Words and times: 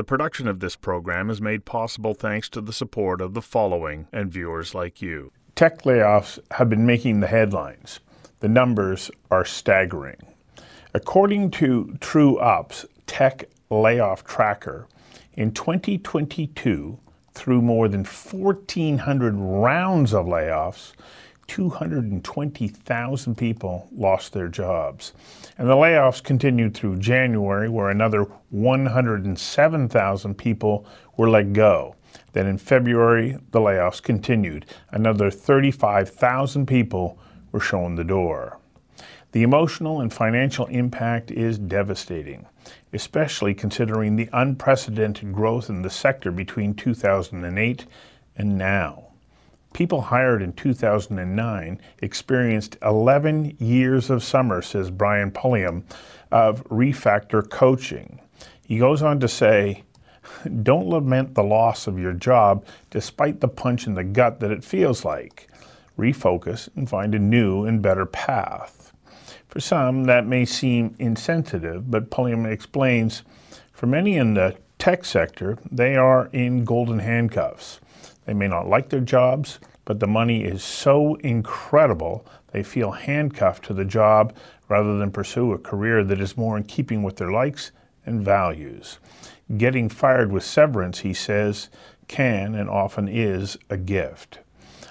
The 0.00 0.04
production 0.04 0.48
of 0.48 0.60
this 0.60 0.76
program 0.76 1.28
is 1.28 1.42
made 1.42 1.66
possible 1.66 2.14
thanks 2.14 2.48
to 2.48 2.62
the 2.62 2.72
support 2.72 3.20
of 3.20 3.34
the 3.34 3.42
following 3.42 4.08
and 4.14 4.32
viewers 4.32 4.74
like 4.74 5.02
you. 5.02 5.30
Tech 5.54 5.82
layoffs 5.82 6.38
have 6.52 6.70
been 6.70 6.86
making 6.86 7.20
the 7.20 7.26
headlines. 7.26 8.00
The 8.38 8.48
numbers 8.48 9.10
are 9.30 9.44
staggering. 9.44 10.16
According 10.94 11.50
to 11.50 11.98
TrueUp's 12.00 12.86
Tech 13.06 13.50
Layoff 13.68 14.24
Tracker, 14.24 14.88
in 15.34 15.52
2022, 15.52 16.98
through 17.34 17.60
more 17.60 17.86
than 17.86 18.06
1,400 18.06 19.34
rounds 19.36 20.14
of 20.14 20.24
layoffs, 20.24 20.92
220,000 21.50 23.34
people 23.34 23.88
lost 23.90 24.32
their 24.32 24.46
jobs. 24.46 25.12
And 25.58 25.68
the 25.68 25.74
layoffs 25.74 26.22
continued 26.22 26.74
through 26.74 26.98
January, 26.98 27.68
where 27.68 27.90
another 27.90 28.28
107,000 28.50 30.38
people 30.38 30.86
were 31.16 31.28
let 31.28 31.52
go. 31.52 31.96
Then 32.34 32.46
in 32.46 32.56
February, 32.56 33.36
the 33.50 33.58
layoffs 33.58 34.00
continued. 34.00 34.64
Another 34.92 35.28
35,000 35.28 36.66
people 36.66 37.18
were 37.50 37.58
shown 37.58 37.96
the 37.96 38.04
door. 38.04 38.60
The 39.32 39.42
emotional 39.42 40.00
and 40.00 40.12
financial 40.12 40.66
impact 40.66 41.32
is 41.32 41.58
devastating, 41.58 42.46
especially 42.92 43.54
considering 43.54 44.14
the 44.14 44.28
unprecedented 44.32 45.32
growth 45.32 45.68
in 45.68 45.82
the 45.82 45.90
sector 45.90 46.30
between 46.30 46.74
2008 46.74 47.86
and 48.36 48.56
now. 48.56 49.09
People 49.72 50.00
hired 50.02 50.42
in 50.42 50.52
2009 50.52 51.80
experienced 52.02 52.76
11 52.82 53.56
years 53.58 54.10
of 54.10 54.22
summer, 54.22 54.62
says 54.62 54.90
Brian 54.90 55.30
Pulliam 55.30 55.84
of 56.30 56.64
Refactor 56.64 57.48
Coaching. 57.48 58.20
He 58.66 58.78
goes 58.78 59.02
on 59.02 59.20
to 59.20 59.28
say, 59.28 59.84
Don't 60.62 60.88
lament 60.88 61.34
the 61.34 61.44
loss 61.44 61.86
of 61.86 61.98
your 61.98 62.12
job 62.12 62.64
despite 62.90 63.40
the 63.40 63.48
punch 63.48 63.86
in 63.86 63.94
the 63.94 64.04
gut 64.04 64.40
that 64.40 64.50
it 64.50 64.64
feels 64.64 65.04
like. 65.04 65.48
Refocus 65.98 66.68
and 66.76 66.88
find 66.88 67.14
a 67.14 67.18
new 67.18 67.64
and 67.64 67.82
better 67.82 68.06
path. 68.06 68.92
For 69.48 69.60
some, 69.60 70.04
that 70.04 70.26
may 70.26 70.44
seem 70.44 70.94
insensitive, 70.98 71.90
but 71.90 72.10
Pulliam 72.10 72.46
explains 72.46 73.22
for 73.72 73.86
many 73.86 74.16
in 74.16 74.34
the 74.34 74.56
tech 74.78 75.04
sector, 75.04 75.58
they 75.70 75.96
are 75.96 76.28
in 76.32 76.64
golden 76.64 77.00
handcuffs. 77.00 77.79
They 78.26 78.34
may 78.34 78.48
not 78.48 78.68
like 78.68 78.88
their 78.88 79.00
jobs, 79.00 79.58
but 79.84 80.00
the 80.00 80.06
money 80.06 80.44
is 80.44 80.62
so 80.62 81.16
incredible 81.16 82.26
they 82.52 82.62
feel 82.62 82.92
handcuffed 82.92 83.64
to 83.66 83.74
the 83.74 83.84
job 83.84 84.34
rather 84.68 84.98
than 84.98 85.10
pursue 85.10 85.52
a 85.52 85.58
career 85.58 86.04
that 86.04 86.20
is 86.20 86.36
more 86.36 86.56
in 86.56 86.64
keeping 86.64 87.02
with 87.02 87.16
their 87.16 87.30
likes 87.30 87.72
and 88.06 88.24
values. 88.24 88.98
Getting 89.56 89.88
fired 89.88 90.30
with 90.30 90.44
severance, 90.44 91.00
he 91.00 91.12
says, 91.12 91.70
can 92.08 92.54
and 92.54 92.68
often 92.68 93.08
is 93.08 93.56
a 93.68 93.76
gift. 93.76 94.40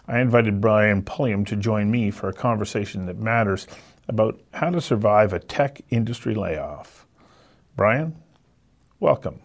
I 0.08 0.20
invited 0.20 0.62
Brian 0.62 1.04
Pulliam 1.04 1.46
to 1.46 1.56
join 1.56 1.92
me 1.92 2.12
for 2.12 2.30
a 2.30 2.34
conversation 2.34 3.06
that 3.06 3.18
matters 3.18 3.68
about 4.08 4.40
how 4.54 4.70
to 4.72 4.82
survive 4.82 5.34
a 5.34 5.40
tech 5.40 5.82
industry 5.90 6.34
layoff. 6.34 7.06
Brian, 7.76 8.16
welcome. 9.00 9.40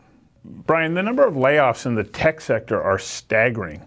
Brian, 0.45 0.95
the 0.95 1.03
number 1.03 1.27
of 1.27 1.35
layoffs 1.35 1.87
in 1.87 1.95
the 1.95 2.05
tech 2.05 2.41
sector 2.41 2.81
are 2.81 2.99
staggering. 2.99 3.83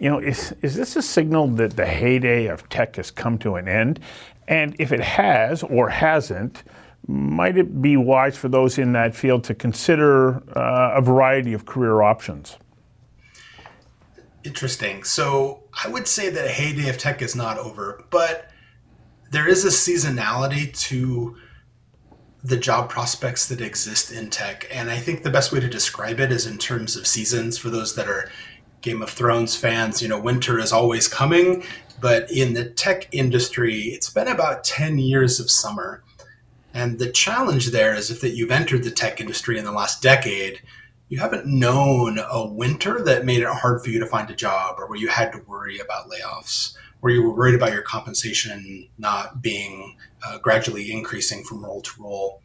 You 0.00 0.10
know, 0.10 0.18
is, 0.18 0.54
is 0.62 0.76
this 0.76 0.94
a 0.94 1.02
signal 1.02 1.48
that 1.48 1.76
the 1.76 1.86
heyday 1.86 2.46
of 2.46 2.68
tech 2.68 2.96
has 2.96 3.10
come 3.10 3.36
to 3.38 3.56
an 3.56 3.66
end? 3.66 3.98
And 4.46 4.76
if 4.78 4.92
it 4.92 5.00
has 5.00 5.64
or 5.64 5.88
hasn't, 5.88 6.62
might 7.06 7.56
it 7.56 7.82
be 7.82 7.96
wise 7.96 8.36
for 8.36 8.48
those 8.48 8.78
in 8.78 8.92
that 8.92 9.14
field 9.14 9.42
to 9.44 9.54
consider 9.54 10.36
uh, 10.56 10.92
a 10.94 11.00
variety 11.00 11.52
of 11.52 11.66
career 11.66 12.02
options? 12.02 12.56
Interesting. 14.44 15.02
So 15.02 15.64
I 15.84 15.88
would 15.88 16.06
say 16.06 16.30
that 16.30 16.44
a 16.44 16.48
heyday 16.48 16.88
of 16.88 16.96
tech 16.96 17.22
is 17.22 17.34
not 17.34 17.58
over, 17.58 18.04
but 18.10 18.50
there 19.30 19.48
is 19.48 19.64
a 19.64 19.68
seasonality 19.68 20.72
to 20.88 21.36
the 22.42 22.56
job 22.56 22.88
prospects 22.88 23.48
that 23.48 23.60
exist 23.60 24.12
in 24.12 24.30
tech. 24.30 24.66
And 24.72 24.90
I 24.90 24.98
think 24.98 25.22
the 25.22 25.30
best 25.30 25.52
way 25.52 25.60
to 25.60 25.68
describe 25.68 26.20
it 26.20 26.30
is 26.30 26.46
in 26.46 26.58
terms 26.58 26.96
of 26.96 27.06
seasons 27.06 27.58
for 27.58 27.68
those 27.70 27.94
that 27.96 28.08
are 28.08 28.30
Game 28.80 29.02
of 29.02 29.10
Thrones 29.10 29.56
fans. 29.56 30.00
You 30.00 30.08
know, 30.08 30.20
winter 30.20 30.58
is 30.58 30.72
always 30.72 31.08
coming, 31.08 31.64
but 32.00 32.30
in 32.30 32.54
the 32.54 32.70
tech 32.70 33.08
industry, 33.12 33.80
it's 33.86 34.10
been 34.10 34.28
about 34.28 34.64
10 34.64 34.98
years 34.98 35.40
of 35.40 35.50
summer. 35.50 36.04
And 36.72 36.98
the 36.98 37.10
challenge 37.10 37.68
there 37.68 37.94
is 37.94 38.10
if 38.10 38.20
that 38.20 38.36
you've 38.36 38.52
entered 38.52 38.84
the 38.84 38.90
tech 38.90 39.20
industry 39.20 39.58
in 39.58 39.64
the 39.64 39.72
last 39.72 40.00
decade, 40.00 40.62
you 41.08 41.18
haven't 41.18 41.46
known 41.46 42.20
a 42.30 42.46
winter 42.46 43.02
that 43.02 43.24
made 43.24 43.40
it 43.40 43.48
hard 43.48 43.82
for 43.82 43.90
you 43.90 43.98
to 43.98 44.06
find 44.06 44.30
a 44.30 44.34
job 44.34 44.76
or 44.78 44.86
where 44.86 44.98
you 44.98 45.08
had 45.08 45.32
to 45.32 45.42
worry 45.46 45.78
about 45.78 46.08
layoffs, 46.08 46.76
where 47.00 47.12
you 47.12 47.22
were 47.22 47.34
worried 47.34 47.54
about 47.54 47.72
your 47.72 47.82
compensation 47.82 48.88
not 48.98 49.40
being 49.40 49.96
uh, 50.26 50.38
gradually 50.38 50.90
increasing 50.90 51.44
from 51.44 51.64
role 51.64 51.80
to 51.80 52.02
role. 52.02 52.42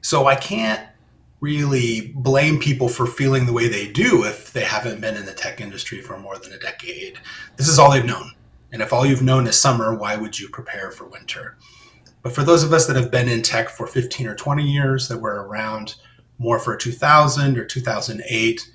So 0.00 0.26
I 0.26 0.34
can't 0.34 0.86
really 1.40 2.12
blame 2.14 2.58
people 2.58 2.88
for 2.88 3.06
feeling 3.06 3.44
the 3.44 3.52
way 3.52 3.68
they 3.68 3.86
do 3.86 4.24
if 4.24 4.52
they 4.52 4.64
haven't 4.64 5.00
been 5.00 5.16
in 5.16 5.26
the 5.26 5.32
tech 5.32 5.60
industry 5.60 6.00
for 6.00 6.18
more 6.18 6.38
than 6.38 6.52
a 6.52 6.58
decade. 6.58 7.18
This 7.56 7.68
is 7.68 7.78
all 7.78 7.90
they've 7.90 8.04
known. 8.04 8.32
And 8.72 8.80
if 8.80 8.92
all 8.92 9.04
you've 9.04 9.22
known 9.22 9.46
is 9.46 9.60
summer, 9.60 9.94
why 9.94 10.16
would 10.16 10.38
you 10.38 10.48
prepare 10.48 10.90
for 10.90 11.04
winter? 11.06 11.56
But 12.22 12.34
for 12.34 12.42
those 12.42 12.64
of 12.64 12.72
us 12.72 12.86
that 12.86 12.96
have 12.96 13.10
been 13.10 13.28
in 13.28 13.42
tech 13.42 13.68
for 13.68 13.86
15 13.86 14.26
or 14.26 14.34
20 14.34 14.64
years, 14.64 15.08
that 15.08 15.20
were 15.20 15.46
around 15.46 15.96
more 16.38 16.58
for 16.58 16.76
2000 16.76 17.58
or 17.58 17.64
2008 17.66 18.70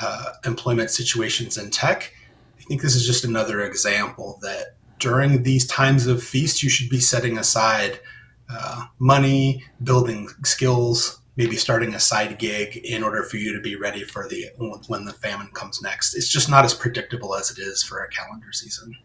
uh, 0.00 0.32
employment 0.44 0.90
situations 0.90 1.58
in 1.58 1.70
tech, 1.70 2.12
I 2.58 2.62
think 2.62 2.82
this 2.82 2.96
is 2.96 3.06
just 3.06 3.24
another 3.24 3.62
example 3.62 4.38
that 4.42 4.76
during 4.98 5.42
these 5.42 5.66
times 5.66 6.06
of 6.06 6.22
feast, 6.22 6.62
you 6.62 6.68
should 6.70 6.88
be 6.88 7.00
setting 7.00 7.38
aside 7.38 8.00
uh, 8.48 8.86
money, 8.98 9.64
building 9.82 10.28
skills, 10.44 11.20
maybe 11.36 11.56
starting 11.56 11.94
a 11.94 12.00
side 12.00 12.38
gig 12.38 12.76
in 12.78 13.02
order 13.02 13.22
for 13.22 13.36
you 13.36 13.52
to 13.52 13.60
be 13.60 13.76
ready 13.76 14.04
for 14.04 14.26
the 14.28 14.46
when 14.88 15.04
the 15.04 15.12
famine 15.12 15.48
comes 15.52 15.82
next. 15.82 16.14
It's 16.14 16.28
just 16.28 16.48
not 16.48 16.64
as 16.64 16.74
predictable 16.74 17.34
as 17.34 17.50
it 17.50 17.58
is 17.58 17.82
for 17.82 18.02
a 18.02 18.08
calendar 18.08 18.52
season. 18.52 18.96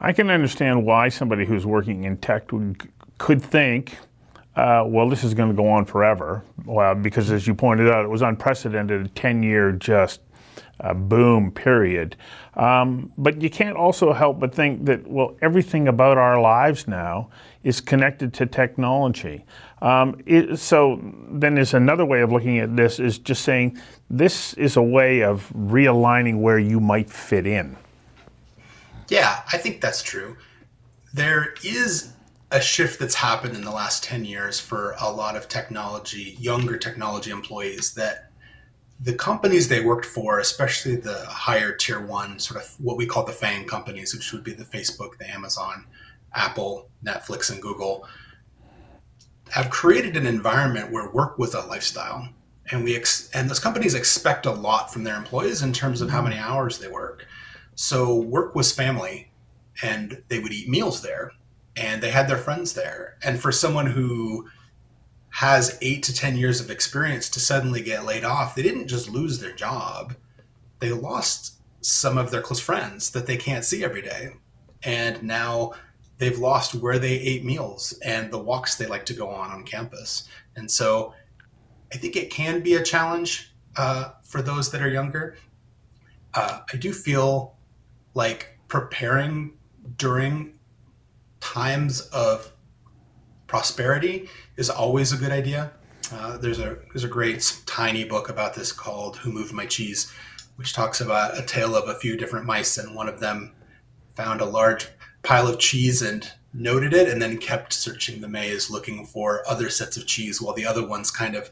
I 0.00 0.12
can 0.12 0.28
understand 0.28 0.84
why 0.84 1.08
somebody 1.08 1.46
who's 1.46 1.64
working 1.64 2.04
in 2.04 2.16
tech 2.18 2.50
would, 2.52 2.88
could 3.18 3.40
think, 3.40 3.96
uh, 4.56 4.84
well, 4.86 5.08
this 5.08 5.24
is 5.24 5.34
going 5.34 5.48
to 5.48 5.54
go 5.54 5.68
on 5.68 5.84
forever. 5.84 6.42
Well, 6.66 6.94
because 6.94 7.30
as 7.30 7.46
you 7.46 7.54
pointed 7.54 7.88
out, 7.88 8.04
it 8.04 8.08
was 8.08 8.22
unprecedented, 8.22 9.06
a 9.06 9.08
10 9.10 9.42
year 9.42 9.72
just 9.72 10.20
uh, 10.80 10.94
boom 10.94 11.50
period. 11.50 12.16
Um, 12.54 13.12
but 13.16 13.40
you 13.40 13.50
can't 13.50 13.76
also 13.76 14.12
help 14.12 14.40
but 14.40 14.54
think 14.54 14.86
that, 14.86 15.06
well, 15.06 15.36
everything 15.40 15.88
about 15.88 16.18
our 16.18 16.40
lives 16.40 16.86
now 16.86 17.30
is 17.62 17.80
connected 17.80 18.32
to 18.34 18.46
technology. 18.46 19.44
Um, 19.82 20.20
it, 20.26 20.58
so 20.58 21.00
then 21.30 21.54
there's 21.54 21.74
another 21.74 22.04
way 22.04 22.20
of 22.20 22.32
looking 22.32 22.58
at 22.58 22.76
this 22.76 22.98
is 22.98 23.18
just 23.18 23.42
saying 23.42 23.78
this 24.10 24.54
is 24.54 24.76
a 24.76 24.82
way 24.82 25.22
of 25.22 25.50
realigning 25.54 26.40
where 26.40 26.58
you 26.58 26.80
might 26.80 27.10
fit 27.10 27.46
in. 27.46 27.76
Yeah, 29.08 29.42
I 29.52 29.58
think 29.58 29.80
that's 29.80 30.02
true. 30.02 30.36
There 31.12 31.54
is 31.62 32.12
a 32.50 32.60
shift 32.60 32.98
that's 32.98 33.16
happened 33.16 33.56
in 33.56 33.62
the 33.62 33.70
last 33.70 34.04
10 34.04 34.24
years 34.24 34.60
for 34.60 34.94
a 35.00 35.10
lot 35.10 35.36
of 35.36 35.48
technology, 35.48 36.36
younger 36.38 36.76
technology 36.76 37.30
employees 37.30 37.94
that 37.94 38.30
the 39.04 39.12
companies 39.12 39.68
they 39.68 39.84
worked 39.84 40.06
for, 40.06 40.38
especially 40.38 40.96
the 40.96 41.26
higher 41.26 41.72
tier 41.72 42.00
one, 42.00 42.38
sort 42.38 42.58
of 42.62 42.74
what 42.80 42.96
we 42.96 43.04
call 43.04 43.24
the 43.24 43.32
FANG 43.32 43.66
companies, 43.66 44.14
which 44.14 44.32
would 44.32 44.42
be 44.42 44.54
the 44.54 44.64
Facebook, 44.64 45.18
the 45.18 45.30
Amazon, 45.30 45.84
Apple, 46.34 46.88
Netflix, 47.04 47.50
and 47.50 47.60
Google, 47.60 48.08
have 49.50 49.68
created 49.68 50.16
an 50.16 50.26
environment 50.26 50.90
where 50.90 51.10
work 51.10 51.38
was 51.38 51.52
a 51.52 51.66
lifestyle. 51.66 52.30
And 52.70 52.82
we 52.82 52.96
ex- 52.96 53.28
and 53.34 53.50
those 53.50 53.58
companies 53.58 53.92
expect 53.92 54.46
a 54.46 54.52
lot 54.52 54.90
from 54.90 55.04
their 55.04 55.16
employees 55.16 55.60
in 55.60 55.74
terms 55.74 56.00
of 56.00 56.08
how 56.08 56.20
mm-hmm. 56.20 56.30
many 56.30 56.40
hours 56.40 56.78
they 56.78 56.88
work. 56.88 57.26
So 57.74 58.16
work 58.16 58.54
was 58.54 58.72
family, 58.72 59.30
and 59.82 60.22
they 60.28 60.38
would 60.38 60.52
eat 60.52 60.66
meals 60.66 61.02
there, 61.02 61.32
and 61.76 62.02
they 62.02 62.10
had 62.10 62.26
their 62.26 62.38
friends 62.38 62.72
there. 62.72 63.18
And 63.22 63.38
for 63.38 63.52
someone 63.52 63.86
who 63.86 64.48
has 65.34 65.76
eight 65.82 66.00
to 66.00 66.14
10 66.14 66.36
years 66.36 66.60
of 66.60 66.70
experience 66.70 67.28
to 67.28 67.40
suddenly 67.40 67.82
get 67.82 68.04
laid 68.04 68.22
off, 68.22 68.54
they 68.54 68.62
didn't 68.62 68.86
just 68.86 69.10
lose 69.10 69.40
their 69.40 69.52
job, 69.52 70.14
they 70.78 70.92
lost 70.92 71.54
some 71.80 72.16
of 72.16 72.30
their 72.30 72.40
close 72.40 72.60
friends 72.60 73.10
that 73.10 73.26
they 73.26 73.36
can't 73.36 73.64
see 73.64 73.82
every 73.82 74.00
day. 74.00 74.28
And 74.84 75.20
now 75.24 75.72
they've 76.18 76.38
lost 76.38 76.76
where 76.76 77.00
they 77.00 77.14
ate 77.14 77.44
meals 77.44 77.98
and 78.04 78.30
the 78.30 78.38
walks 78.38 78.76
they 78.76 78.86
like 78.86 79.04
to 79.06 79.12
go 79.12 79.28
on 79.28 79.50
on 79.50 79.64
campus. 79.64 80.28
And 80.54 80.70
so 80.70 81.14
I 81.92 81.96
think 81.96 82.14
it 82.14 82.30
can 82.30 82.60
be 82.60 82.74
a 82.74 82.82
challenge 82.82 83.52
uh, 83.76 84.10
for 84.22 84.40
those 84.40 84.70
that 84.70 84.82
are 84.82 84.88
younger. 84.88 85.36
Uh, 86.32 86.60
I 86.72 86.76
do 86.76 86.92
feel 86.92 87.56
like 88.14 88.56
preparing 88.68 89.54
during 89.98 90.54
times 91.40 92.02
of 92.12 92.52
prosperity 93.48 94.28
is 94.56 94.70
always 94.70 95.12
a 95.12 95.16
good 95.16 95.32
idea. 95.32 95.72
Uh, 96.12 96.36
there's 96.36 96.60
a 96.60 96.76
there's 96.92 97.04
a 97.04 97.08
great 97.08 97.62
tiny 97.66 98.04
book 98.04 98.28
about 98.28 98.54
this 98.54 98.72
called 98.72 99.16
"Who 99.18 99.32
Moved 99.32 99.52
My 99.52 99.66
Cheese," 99.66 100.12
which 100.56 100.72
talks 100.72 101.00
about 101.00 101.38
a 101.38 101.42
tale 101.42 101.74
of 101.74 101.88
a 101.88 101.98
few 101.98 102.16
different 102.16 102.46
mice, 102.46 102.78
and 102.78 102.94
one 102.94 103.08
of 103.08 103.20
them 103.20 103.52
found 104.14 104.40
a 104.40 104.46
large 104.46 104.88
pile 105.22 105.48
of 105.48 105.58
cheese 105.58 106.02
and 106.02 106.30
noted 106.52 106.92
it, 106.94 107.08
and 107.08 107.20
then 107.20 107.38
kept 107.38 107.72
searching 107.72 108.20
the 108.20 108.28
maze 108.28 108.70
looking 108.70 109.04
for 109.04 109.42
other 109.48 109.68
sets 109.68 109.96
of 109.96 110.06
cheese, 110.06 110.40
while 110.40 110.54
the 110.54 110.66
other 110.66 110.86
ones 110.86 111.10
kind 111.10 111.34
of 111.34 111.50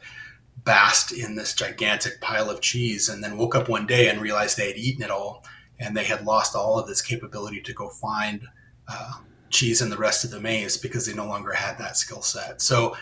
basked 0.63 1.11
in 1.11 1.35
this 1.35 1.53
gigantic 1.53 2.21
pile 2.21 2.49
of 2.49 2.61
cheese, 2.61 3.09
and 3.09 3.23
then 3.23 3.37
woke 3.37 3.55
up 3.55 3.67
one 3.67 3.87
day 3.87 4.07
and 4.07 4.21
realized 4.21 4.55
they 4.55 4.67
had 4.67 4.77
eaten 4.77 5.03
it 5.03 5.11
all, 5.11 5.43
and 5.79 5.97
they 5.97 6.05
had 6.05 6.23
lost 6.23 6.55
all 6.55 6.79
of 6.79 6.87
this 6.87 7.01
capability 7.01 7.59
to 7.59 7.73
go 7.73 7.89
find. 7.89 8.47
Uh, 8.87 9.13
cheese 9.53 9.81
and 9.81 9.91
the 9.91 9.97
rest 9.97 10.25
of 10.25 10.31
the 10.31 10.39
maze 10.39 10.77
because 10.77 11.05
they 11.05 11.13
no 11.13 11.25
longer 11.25 11.53
had 11.53 11.77
that 11.77 11.95
skill 11.95 12.21
set. 12.21 12.61
So 12.61 12.95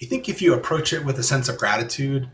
I 0.00 0.04
think 0.04 0.28
if 0.28 0.42
you 0.42 0.54
approach 0.54 0.92
it 0.92 1.04
with 1.04 1.18
a 1.18 1.22
sense 1.22 1.48
of 1.48 1.58
gratitude 1.58 2.30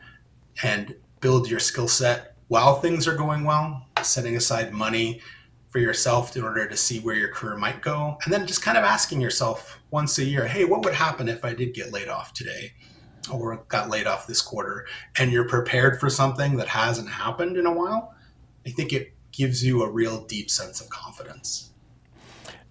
and 0.62 0.96
build 1.20 1.48
your 1.48 1.60
skill 1.60 1.88
set 1.88 2.34
while 2.48 2.74
things 2.74 3.08
are 3.08 3.16
going 3.16 3.44
well, 3.44 3.86
setting 4.02 4.36
aside 4.36 4.72
money 4.72 5.20
for 5.70 5.78
yourself 5.78 6.36
in 6.36 6.42
order 6.42 6.66
to 6.66 6.76
see 6.76 7.00
where 7.00 7.14
your 7.14 7.32
career 7.32 7.56
might 7.56 7.80
go, 7.80 8.18
and 8.24 8.32
then 8.32 8.46
just 8.46 8.60
kind 8.60 8.76
of 8.76 8.84
asking 8.84 9.22
yourself 9.22 9.78
once 9.90 10.18
a 10.18 10.24
year, 10.24 10.46
hey, 10.46 10.66
what 10.66 10.84
would 10.84 10.92
happen 10.92 11.30
if 11.30 11.46
I 11.46 11.54
did 11.54 11.72
get 11.72 11.92
laid 11.92 12.08
off 12.08 12.34
today? 12.34 12.74
Or 13.30 13.64
got 13.68 13.88
laid 13.88 14.06
off 14.06 14.26
this 14.26 14.42
quarter, 14.42 14.84
and 15.16 15.32
you're 15.32 15.48
prepared 15.48 15.98
for 15.98 16.10
something 16.10 16.56
that 16.56 16.68
hasn't 16.68 17.08
happened 17.08 17.56
in 17.56 17.64
a 17.64 17.72
while, 17.72 18.14
I 18.66 18.70
think 18.70 18.92
it 18.92 19.14
gives 19.30 19.64
you 19.64 19.82
a 19.82 19.90
real 19.90 20.24
deep 20.24 20.50
sense 20.50 20.80
of 20.80 20.90
confidence 20.90 21.71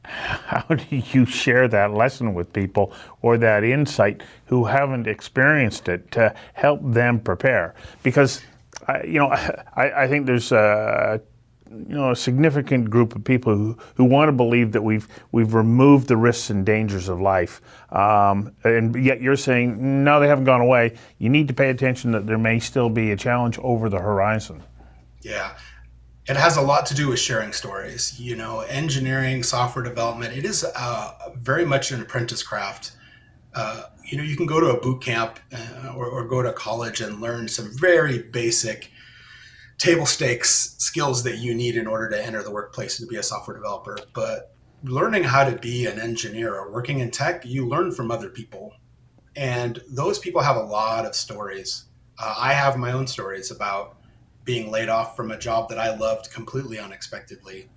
how 0.04 0.66
do 0.76 0.96
you 0.96 1.26
share 1.26 1.68
that 1.68 1.92
lesson 1.92 2.34
with 2.34 2.52
people 2.54 2.94
or 3.22 3.38
that 3.38 3.64
insight 3.64 4.24
who 4.46 4.66
haven't 4.66 5.08
experienced 5.08 5.88
it 5.88 6.12
to 6.12 6.34
help 6.54 6.80
them 6.84 7.20
prepare? 7.20 7.76
Because, 8.04 8.42
you 9.04 9.20
know, 9.20 9.28
I, 9.76 10.04
I 10.04 10.08
think 10.08 10.26
there's 10.26 10.52
a 10.52 11.22
you 11.72 11.96
know 11.96 12.12
a 12.12 12.16
significant 12.16 12.90
group 12.90 13.16
of 13.16 13.24
people 13.24 13.56
who, 13.56 13.78
who 13.96 14.04
want 14.04 14.28
to 14.28 14.34
believe 14.34 14.74
that 14.74 14.82
we've 14.82 15.08
we've 15.32 15.54
removed 15.54 16.08
the 16.08 16.18
risks 16.18 16.50
and 16.50 16.66
dangers 16.66 17.08
of 17.08 17.22
life, 17.22 17.62
um, 17.92 18.54
and 18.64 19.04
yet 19.04 19.22
you're 19.22 19.38
saying 19.38 20.04
no, 20.04 20.20
they 20.20 20.28
haven't 20.28 20.44
gone 20.44 20.62
away. 20.62 20.98
You 21.18 21.30
need 21.30 21.48
to 21.48 21.54
pay 21.54 21.70
attention 21.70 22.12
that 22.12 22.28
there 22.28 22.38
may 22.38 22.60
still 22.60 22.90
be 22.90 23.12
a 23.12 23.16
challenge 23.16 23.58
over 23.60 23.90
the 23.90 24.00
horizon. 24.00 24.64
Yeah, 25.22 25.56
it 26.28 26.36
has 26.36 26.58
a 26.58 26.62
lot 26.62 26.86
to 26.88 26.94
do 26.94 27.10
with 27.10 27.20
sharing 27.20 27.52
stories. 27.52 28.20
You 28.20 28.36
know, 28.36 28.62
engineering, 28.62 29.44
software 29.44 29.84
development, 29.84 30.36
it 30.38 30.46
is 30.46 30.64
uh, 30.64 31.14
very 31.36 31.66
much 31.66 31.92
an 31.92 32.02
apprentice 32.02 32.44
craft. 32.44 32.92
Uh, 33.54 33.84
you 34.06 34.18
know, 34.18 34.24
you 34.24 34.38
can 34.38 34.46
go 34.46 34.60
to 34.60 34.68
a 34.68 34.80
boot 34.80 35.02
camp 35.02 35.40
uh, 35.52 35.94
or, 35.96 36.08
or, 36.08 36.26
go 36.26 36.42
to 36.42 36.54
college 36.54 37.02
and 37.02 37.20
learn 37.20 37.50
some 37.50 37.70
very 37.78 38.20
basic 38.20 38.90
table 39.78 40.06
stakes 40.06 40.76
skills 40.78 41.24
that 41.24 41.40
you 41.40 41.54
need 41.54 41.76
in 41.76 41.86
order 41.86 42.10
to 42.10 42.26
enter 42.26 42.42
the 42.44 42.52
workplace 42.52 42.98
and 43.00 43.10
to 43.10 43.14
be 43.14 43.20
a 43.20 43.24
software 43.24 43.58
developer. 43.58 43.98
But 44.14 44.56
learning 44.84 45.24
how 45.24 45.44
to 45.44 45.58
be 45.58 45.86
an 45.86 46.00
engineer 46.00 46.56
or 46.56 46.72
working 46.72 47.00
in 47.00 47.12
tech, 47.12 47.46
you 47.46 47.68
learn 47.68 47.92
from 47.92 48.10
other 48.10 48.30
people. 48.30 48.74
And 49.36 49.82
those 49.90 50.18
people 50.20 50.42
have 50.42 50.56
a 50.56 50.64
lot 50.64 51.06
of 51.06 51.16
stories. 51.16 51.86
Uh, 52.18 52.36
I 52.38 52.54
have 52.54 52.78
my 52.78 52.92
own 52.92 53.08
stories 53.08 53.52
about 53.52 53.98
being 54.44 54.72
laid 54.72 54.90
off 54.90 55.16
from 55.16 55.32
a 55.32 55.38
job 55.38 55.70
that 55.70 55.78
I 55.80 55.96
loved 55.96 56.32
completely 56.32 56.80
unexpectedly. 56.80 57.70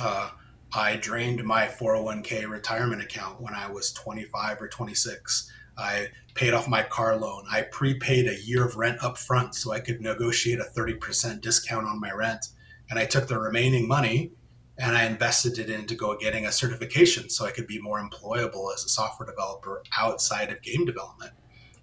Uh, 0.00 0.30
I 0.74 0.96
drained 0.96 1.44
my 1.44 1.66
401k 1.66 2.48
retirement 2.48 3.02
account 3.02 3.40
when 3.40 3.54
I 3.54 3.70
was 3.70 3.92
25 3.92 4.60
or 4.62 4.68
26. 4.68 5.50
I 5.76 6.08
paid 6.34 6.52
off 6.52 6.68
my 6.68 6.82
car 6.82 7.16
loan. 7.16 7.44
I 7.50 7.62
prepaid 7.62 8.26
a 8.26 8.40
year 8.40 8.66
of 8.66 8.76
rent 8.76 9.02
up 9.02 9.18
front 9.18 9.54
so 9.54 9.72
I 9.72 9.80
could 9.80 10.00
negotiate 10.00 10.60
a 10.60 10.64
30% 10.64 11.40
discount 11.40 11.86
on 11.86 12.00
my 12.00 12.12
rent. 12.12 12.46
And 12.90 12.98
I 12.98 13.06
took 13.06 13.28
the 13.28 13.38
remaining 13.38 13.88
money 13.88 14.32
and 14.76 14.96
I 14.96 15.04
invested 15.04 15.58
it 15.58 15.70
into 15.70 15.94
go 15.94 16.16
getting 16.16 16.46
a 16.46 16.52
certification 16.52 17.30
so 17.30 17.46
I 17.46 17.52
could 17.52 17.66
be 17.66 17.80
more 17.80 18.00
employable 18.00 18.74
as 18.74 18.84
a 18.84 18.88
software 18.88 19.28
developer 19.28 19.82
outside 19.96 20.50
of 20.50 20.60
game 20.62 20.84
development. 20.84 21.32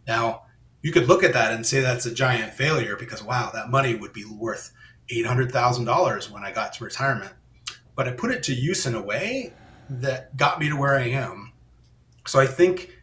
Now, 0.07 0.43
you 0.81 0.91
could 0.91 1.07
look 1.07 1.23
at 1.23 1.33
that 1.33 1.53
and 1.53 1.65
say 1.65 1.79
that's 1.79 2.05
a 2.05 2.13
giant 2.13 2.53
failure 2.53 2.95
because 2.95 3.23
wow, 3.23 3.51
that 3.53 3.69
money 3.69 3.95
would 3.95 4.13
be 4.13 4.25
worth 4.25 4.71
eight 5.09 5.25
hundred 5.25 5.51
thousand 5.51 5.85
dollars 5.85 6.29
when 6.29 6.43
I 6.43 6.51
got 6.51 6.73
to 6.73 6.83
retirement. 6.83 7.33
But 7.95 8.07
I 8.07 8.11
put 8.11 8.31
it 8.31 8.43
to 8.43 8.53
use 8.53 8.85
in 8.85 8.95
a 8.95 9.01
way 9.01 9.53
that 9.89 10.35
got 10.37 10.59
me 10.59 10.69
to 10.69 10.75
where 10.75 10.97
I 10.97 11.09
am. 11.09 11.51
So 12.25 12.39
I 12.39 12.47
think 12.47 12.97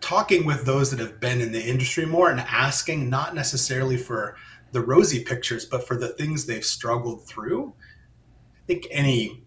talking 0.00 0.46
with 0.46 0.64
those 0.64 0.90
that 0.90 1.00
have 1.00 1.20
been 1.20 1.40
in 1.40 1.52
the 1.52 1.62
industry 1.62 2.06
more 2.06 2.30
and 2.30 2.40
asking 2.40 3.10
not 3.10 3.34
necessarily 3.34 3.96
for 3.96 4.36
the 4.72 4.80
rosy 4.80 5.24
pictures, 5.24 5.64
but 5.64 5.86
for 5.86 5.96
the 5.96 6.08
things 6.08 6.46
they've 6.46 6.64
struggled 6.64 7.26
through. 7.26 7.74
I 8.54 8.66
think 8.66 8.86
any 8.90 9.42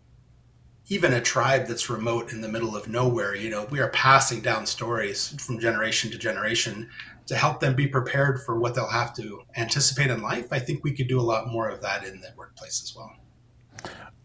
even 0.87 1.13
a 1.13 1.21
tribe 1.21 1.67
that's 1.67 1.89
remote 1.89 2.31
in 2.33 2.41
the 2.41 2.47
middle 2.47 2.75
of 2.75 2.87
nowhere, 2.87 3.35
you 3.35 3.49
know, 3.49 3.65
we 3.65 3.79
are 3.79 3.89
passing 3.89 4.41
down 4.41 4.65
stories 4.65 5.35
from 5.39 5.59
generation 5.59 6.09
to 6.09 6.17
generation 6.17 6.89
to 7.29 7.35
help 7.35 7.59
them 7.59 7.75
be 7.75 7.87
prepared 7.87 8.41
for 8.41 8.59
what 8.59 8.73
they'll 8.73 8.89
have 8.89 9.13
to 9.15 9.43
anticipate 9.55 10.09
in 10.09 10.21
life. 10.21 10.47
I 10.51 10.57
think 10.57 10.83
we 10.83 10.91
could 10.91 11.07
do 11.07 11.19
a 11.19 11.21
lot 11.21 11.47
more 11.47 11.69
of 11.69 11.79
that 11.83 12.03
in 12.03 12.19
the 12.21 12.29
workplace 12.35 12.81
as 12.83 12.95
well. 12.95 13.13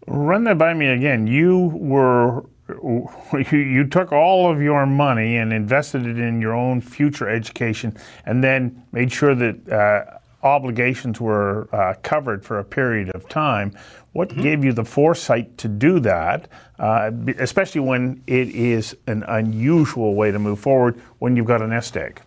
Run 0.07 0.45
that 0.45 0.57
by 0.57 0.73
me 0.73 0.89
again. 0.89 1.27
You 1.27 1.71
were 1.75 2.45
you 3.53 3.87
took 3.87 4.11
all 4.11 4.51
of 4.51 4.63
your 4.63 4.87
money 4.87 5.37
and 5.37 5.53
invested 5.53 6.07
it 6.07 6.19
in 6.19 6.41
your 6.41 6.55
own 6.55 6.81
future 6.81 7.29
education, 7.29 7.95
and 8.25 8.43
then 8.43 8.83
made 8.91 9.13
sure 9.13 9.35
that 9.35 9.69
uh, 9.71 10.19
obligations 10.43 11.21
were 11.21 11.69
uh, 11.75 11.93
covered 12.03 12.43
for 12.43 12.59
a 12.59 12.65
period 12.65 13.11
of 13.15 13.29
time. 13.29 13.77
What 14.13 14.31
mm-hmm. 14.31 14.43
gave 14.43 14.65
you 14.65 14.73
the 14.73 14.85
foresight 14.85 15.59
to 15.59 15.69
do 15.69 16.01
that, 16.01 16.49
uh, 16.79 17.11
especially 17.39 17.83
when 17.83 18.23
it 18.27 18.49
is 18.49 18.97
an 19.07 19.25
unusual 19.25 20.15
way 20.15 20.31
to 20.31 20.39
move 20.39 20.59
forward 20.59 20.99
when 21.19 21.37
you've 21.37 21.47
got 21.47 21.61
a 21.61 21.67
nest 21.67 21.99
egg? 21.99 22.23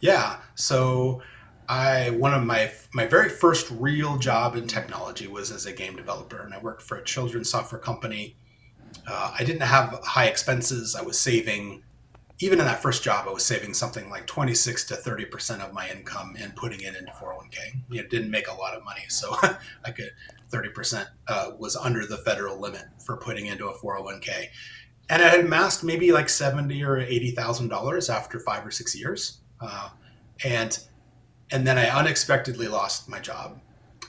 Yeah. 0.00 0.38
So 0.54 1.22
I 1.68 2.10
one 2.10 2.32
of 2.32 2.44
my 2.44 2.70
my 2.94 3.06
very 3.06 3.28
first 3.28 3.70
real 3.70 4.16
job 4.16 4.56
in 4.56 4.66
technology 4.66 5.26
was 5.26 5.50
as 5.50 5.66
a 5.66 5.72
game 5.72 5.96
developer, 5.96 6.40
and 6.40 6.54
I 6.54 6.58
worked 6.58 6.82
for 6.82 6.96
a 6.96 7.04
children's 7.04 7.50
software 7.50 7.80
company. 7.80 8.36
Uh, 9.06 9.34
I 9.38 9.44
didn't 9.44 9.62
have 9.62 10.00
high 10.02 10.26
expenses. 10.26 10.94
I 10.94 11.02
was 11.02 11.18
saving, 11.18 11.82
even 12.40 12.58
in 12.58 12.64
that 12.64 12.80
first 12.80 13.02
job, 13.02 13.26
I 13.28 13.32
was 13.32 13.44
saving 13.44 13.74
something 13.74 14.08
like 14.08 14.26
twenty 14.26 14.54
six 14.54 14.84
to 14.86 14.96
thirty 14.96 15.26
percent 15.26 15.62
of 15.62 15.74
my 15.74 15.90
income 15.90 16.36
and 16.40 16.56
putting 16.56 16.80
it 16.80 16.96
into 16.96 17.12
four 17.12 17.32
hundred 17.32 17.38
one 17.38 17.50
k. 17.50 17.74
It 17.90 18.08
didn't 18.08 18.30
make 18.30 18.48
a 18.48 18.54
lot 18.54 18.74
of 18.74 18.84
money, 18.84 19.04
so 19.08 19.36
I 19.84 19.90
could 19.90 20.12
thirty 20.48 20.70
percent 20.70 21.08
uh, 21.26 21.50
was 21.58 21.76
under 21.76 22.06
the 22.06 22.18
federal 22.18 22.58
limit 22.58 22.86
for 23.04 23.16
putting 23.18 23.46
into 23.46 23.68
a 23.68 23.74
four 23.74 23.94
hundred 23.94 24.04
one 24.04 24.20
k, 24.20 24.50
and 25.10 25.22
I 25.22 25.28
had 25.28 25.40
amassed 25.40 25.84
maybe 25.84 26.12
like 26.12 26.30
seventy 26.30 26.82
or 26.82 26.98
eighty 26.98 27.32
thousand 27.32 27.68
dollars 27.68 28.08
after 28.08 28.40
five 28.40 28.64
or 28.64 28.70
six 28.70 28.98
years 28.98 29.40
uh, 29.60 29.90
and 30.44 30.78
and 31.50 31.66
then 31.66 31.78
I 31.78 31.88
unexpectedly 31.88 32.68
lost 32.68 33.08
my 33.08 33.20
job, 33.20 33.60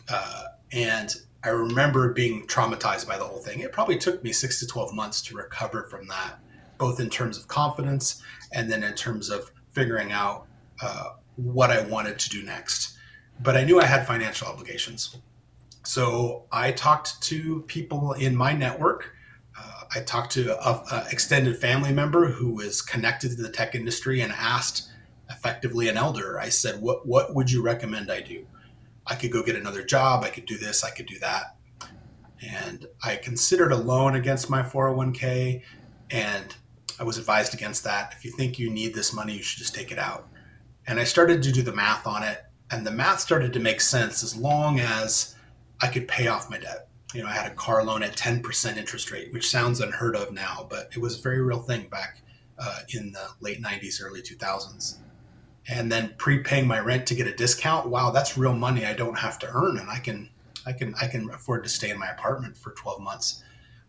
uh, 0.10 0.44
and 0.72 1.16
I 1.44 1.50
remember 1.50 2.14
being 2.14 2.46
traumatized 2.48 3.08
by 3.08 3.18
the 3.18 3.24
whole 3.24 3.40
thing. 3.40 3.62
It 3.62 3.72
probably 3.72 3.98
took 3.98 4.24
me 4.24 4.34
six 4.34 4.60
to 4.60 4.68
twelve 4.68 4.94
months 4.94 5.22
to 5.24 5.36
recover 5.36 5.84
from 5.84 6.08
that, 6.08 6.40
both 6.78 7.00
in 7.00 7.10
terms 7.10 7.38
of 7.38 7.48
confidence 7.48 8.22
and 8.54 8.70
then 8.72 8.84
in 8.84 8.94
terms 8.94 9.30
of 9.30 9.52
figuring 9.72 10.12
out 10.12 10.48
uh, 10.82 11.12
what 11.36 11.70
I 11.70 11.82
wanted 11.82 12.20
to 12.20 12.30
do 12.30 12.44
next. 12.44 12.98
But 13.42 13.56
I 13.56 13.64
knew 13.64 13.80
I 13.80 13.86
had 13.86 14.06
financial 14.06 14.48
obligations. 14.48 15.16
So 15.84 16.44
I 16.52 16.72
talked 16.74 17.22
to 17.24 17.62
people 17.68 18.14
in 18.14 18.36
my 18.36 18.52
network. 18.54 19.12
Uh, 19.58 19.84
I 19.96 20.02
talked 20.02 20.32
to 20.34 20.58
an 20.68 21.08
extended 21.10 21.58
family 21.58 21.94
member 21.94 22.28
who 22.28 22.52
was 22.54 22.82
connected 22.82 23.30
to 23.32 23.42
the 23.42 23.50
tech 23.50 23.76
industry 23.76 24.22
and 24.22 24.34
asked 24.34 24.89
effectively 25.30 25.88
an 25.88 25.98
elder, 25.98 26.40
I 26.40 26.50
said, 26.50 26.82
"What 26.82 27.06
what 27.08 27.36
would 27.36 27.52
you 27.52 27.62
recommend 27.62 28.12
I 28.12 28.22
do? 28.22 28.46
I 29.06 29.16
could 29.16 29.32
go 29.32 29.44
get 29.44 29.56
another 29.56 29.84
job. 29.84 30.24
I 30.24 30.30
could 30.30 30.46
do 30.46 30.58
this. 30.58 30.84
I 30.84 30.92
could 30.92 31.06
do 31.06 31.20
that." 31.20 31.56
And 32.42 32.88
I 33.04 33.18
considered 33.18 33.72
a 33.72 33.78
loan 33.78 34.16
against 34.16 34.50
my 34.50 34.62
401k, 34.62 35.62
and 36.10 36.56
I 37.00 37.04
was 37.04 37.18
advised 37.18 37.54
against 37.54 37.84
that. 37.84 38.14
If 38.18 38.26
you 38.26 38.32
think 38.32 38.58
you 38.58 38.70
need 38.70 38.94
this 38.94 39.14
money, 39.14 39.36
you 39.36 39.44
should 39.44 39.60
just 39.60 39.76
take 39.76 39.92
it 39.92 40.00
out. 40.00 40.28
And 40.88 41.00
I 41.00 41.04
started 41.04 41.44
to 41.44 41.52
do 41.52 41.62
the 41.62 41.74
math 41.74 42.08
on 42.08 42.24
it, 42.24 42.46
and 42.72 42.86
the 42.86 42.92
math 42.92 43.20
started 43.20 43.54
to 43.54 43.60
make 43.60 43.82
sense 43.82 44.24
as 44.24 44.36
long 44.36 44.80
as 44.80 45.36
I 45.82 45.88
could 45.88 46.08
pay 46.08 46.28
off 46.28 46.50
my 46.50 46.58
debt. 46.58 46.88
You 47.14 47.24
know, 47.24 47.30
I 47.30 47.34
had 47.34 47.52
a 47.52 47.56
car 47.56 47.84
loan 47.84 48.04
at 48.04 48.16
10% 48.16 48.78
interest 48.78 49.12
rate, 49.12 49.34
which 49.34 49.50
sounds 49.50 49.82
unheard 49.82 50.16
of 50.16 50.32
now, 50.32 50.66
but 50.70 50.90
it 50.96 51.00
was 51.00 51.20
a 51.20 51.22
very 51.22 51.42
real 51.42 51.60
thing 51.60 51.88
back 51.90 52.22
uh, 52.58 52.80
in 52.90 53.12
the 53.12 53.28
late 53.42 53.62
90s, 53.62 54.02
early 54.02 54.22
2000s 54.22 54.98
and 55.70 55.92
then 55.92 56.14
prepaying 56.18 56.68
my 56.68 56.80
rent 56.80 57.06
to 57.06 57.16
get 57.16 57.28
a 57.28 57.36
discount 57.36 57.90
wow 57.90 58.12
that's 58.12 58.38
real 58.38 58.54
money 58.54 58.86
i 58.86 58.94
don't 58.94 59.18
have 59.18 59.40
to 59.40 59.50
earn 59.54 59.78
and 59.78 59.90
i 59.90 60.00
can 60.00 60.30
i 60.66 60.74
can 60.74 60.94
i 61.02 61.08
can 61.08 61.30
afford 61.32 61.64
to 61.64 61.70
stay 61.70 61.90
in 61.90 62.00
my 62.00 62.08
apartment 62.08 62.58
for 62.58 62.72
12 62.72 63.02
months 63.02 63.44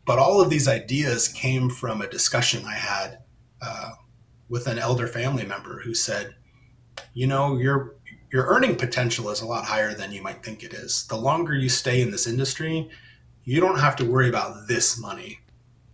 but 0.06 0.18
all 0.18 0.40
of 0.40 0.50
these 0.50 0.68
ideas 0.68 1.28
came 1.28 1.70
from 1.70 2.00
a 2.00 2.08
discussion 2.08 2.64
i 2.66 2.74
had 2.74 3.18
uh, 3.62 3.92
with 4.48 4.66
an 4.66 4.78
elder 4.78 5.06
family 5.06 5.44
member 5.44 5.80
who 5.80 5.94
said 5.94 6.34
you 7.14 7.26
know, 7.26 7.56
your 7.56 7.96
your 8.32 8.46
earning 8.46 8.76
potential 8.76 9.30
is 9.30 9.40
a 9.40 9.46
lot 9.46 9.64
higher 9.64 9.92
than 9.92 10.12
you 10.12 10.22
might 10.22 10.42
think 10.42 10.62
it 10.62 10.72
is. 10.72 11.06
The 11.08 11.16
longer 11.16 11.54
you 11.54 11.68
stay 11.68 12.00
in 12.00 12.12
this 12.12 12.28
industry, 12.28 12.88
you 13.44 13.60
don't 13.60 13.80
have 13.80 13.96
to 13.96 14.04
worry 14.04 14.28
about 14.28 14.68
this 14.68 14.98
money. 14.98 15.40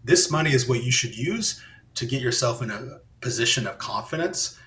This 0.04 0.30
money 0.30 0.52
is 0.52 0.68
what 0.68 0.84
you 0.84 0.92
should 0.92 1.16
use 1.16 1.62
to 1.94 2.04
get 2.04 2.20
yourself 2.20 2.60
in 2.60 2.70
a 2.70 3.00
position 3.22 3.66
of 3.66 3.78
confidence. 3.78 4.58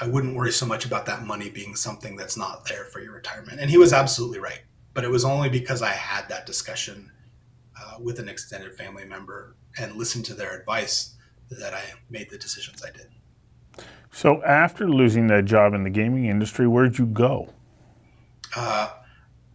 I 0.00 0.06
wouldn't 0.06 0.36
worry 0.36 0.52
so 0.52 0.66
much 0.66 0.84
about 0.86 1.06
that 1.06 1.24
money 1.24 1.50
being 1.50 1.74
something 1.74 2.16
that's 2.16 2.36
not 2.36 2.66
there 2.66 2.84
for 2.86 3.00
your 3.00 3.12
retirement. 3.12 3.60
And 3.60 3.70
he 3.70 3.78
was 3.78 3.92
absolutely 3.92 4.38
right. 4.38 4.62
But 4.94 5.04
it 5.04 5.10
was 5.10 5.24
only 5.24 5.48
because 5.48 5.82
I 5.82 5.90
had 5.90 6.28
that 6.28 6.46
discussion 6.46 7.10
uh, 7.80 7.96
with 8.00 8.18
an 8.18 8.28
extended 8.28 8.74
family 8.74 9.04
member 9.04 9.56
and 9.78 9.96
listened 9.96 10.24
to 10.26 10.34
their 10.34 10.58
advice 10.58 11.14
that 11.50 11.74
I 11.74 11.82
made 12.10 12.30
the 12.30 12.38
decisions 12.38 12.82
I 12.84 12.90
did. 12.90 13.08
So 14.10 14.42
after 14.44 14.88
losing 14.88 15.26
that 15.28 15.46
job 15.46 15.72
in 15.74 15.84
the 15.84 15.90
gaming 15.90 16.26
industry, 16.26 16.66
where'd 16.66 16.98
you 16.98 17.06
go? 17.06 17.48
Uh, 18.54 18.90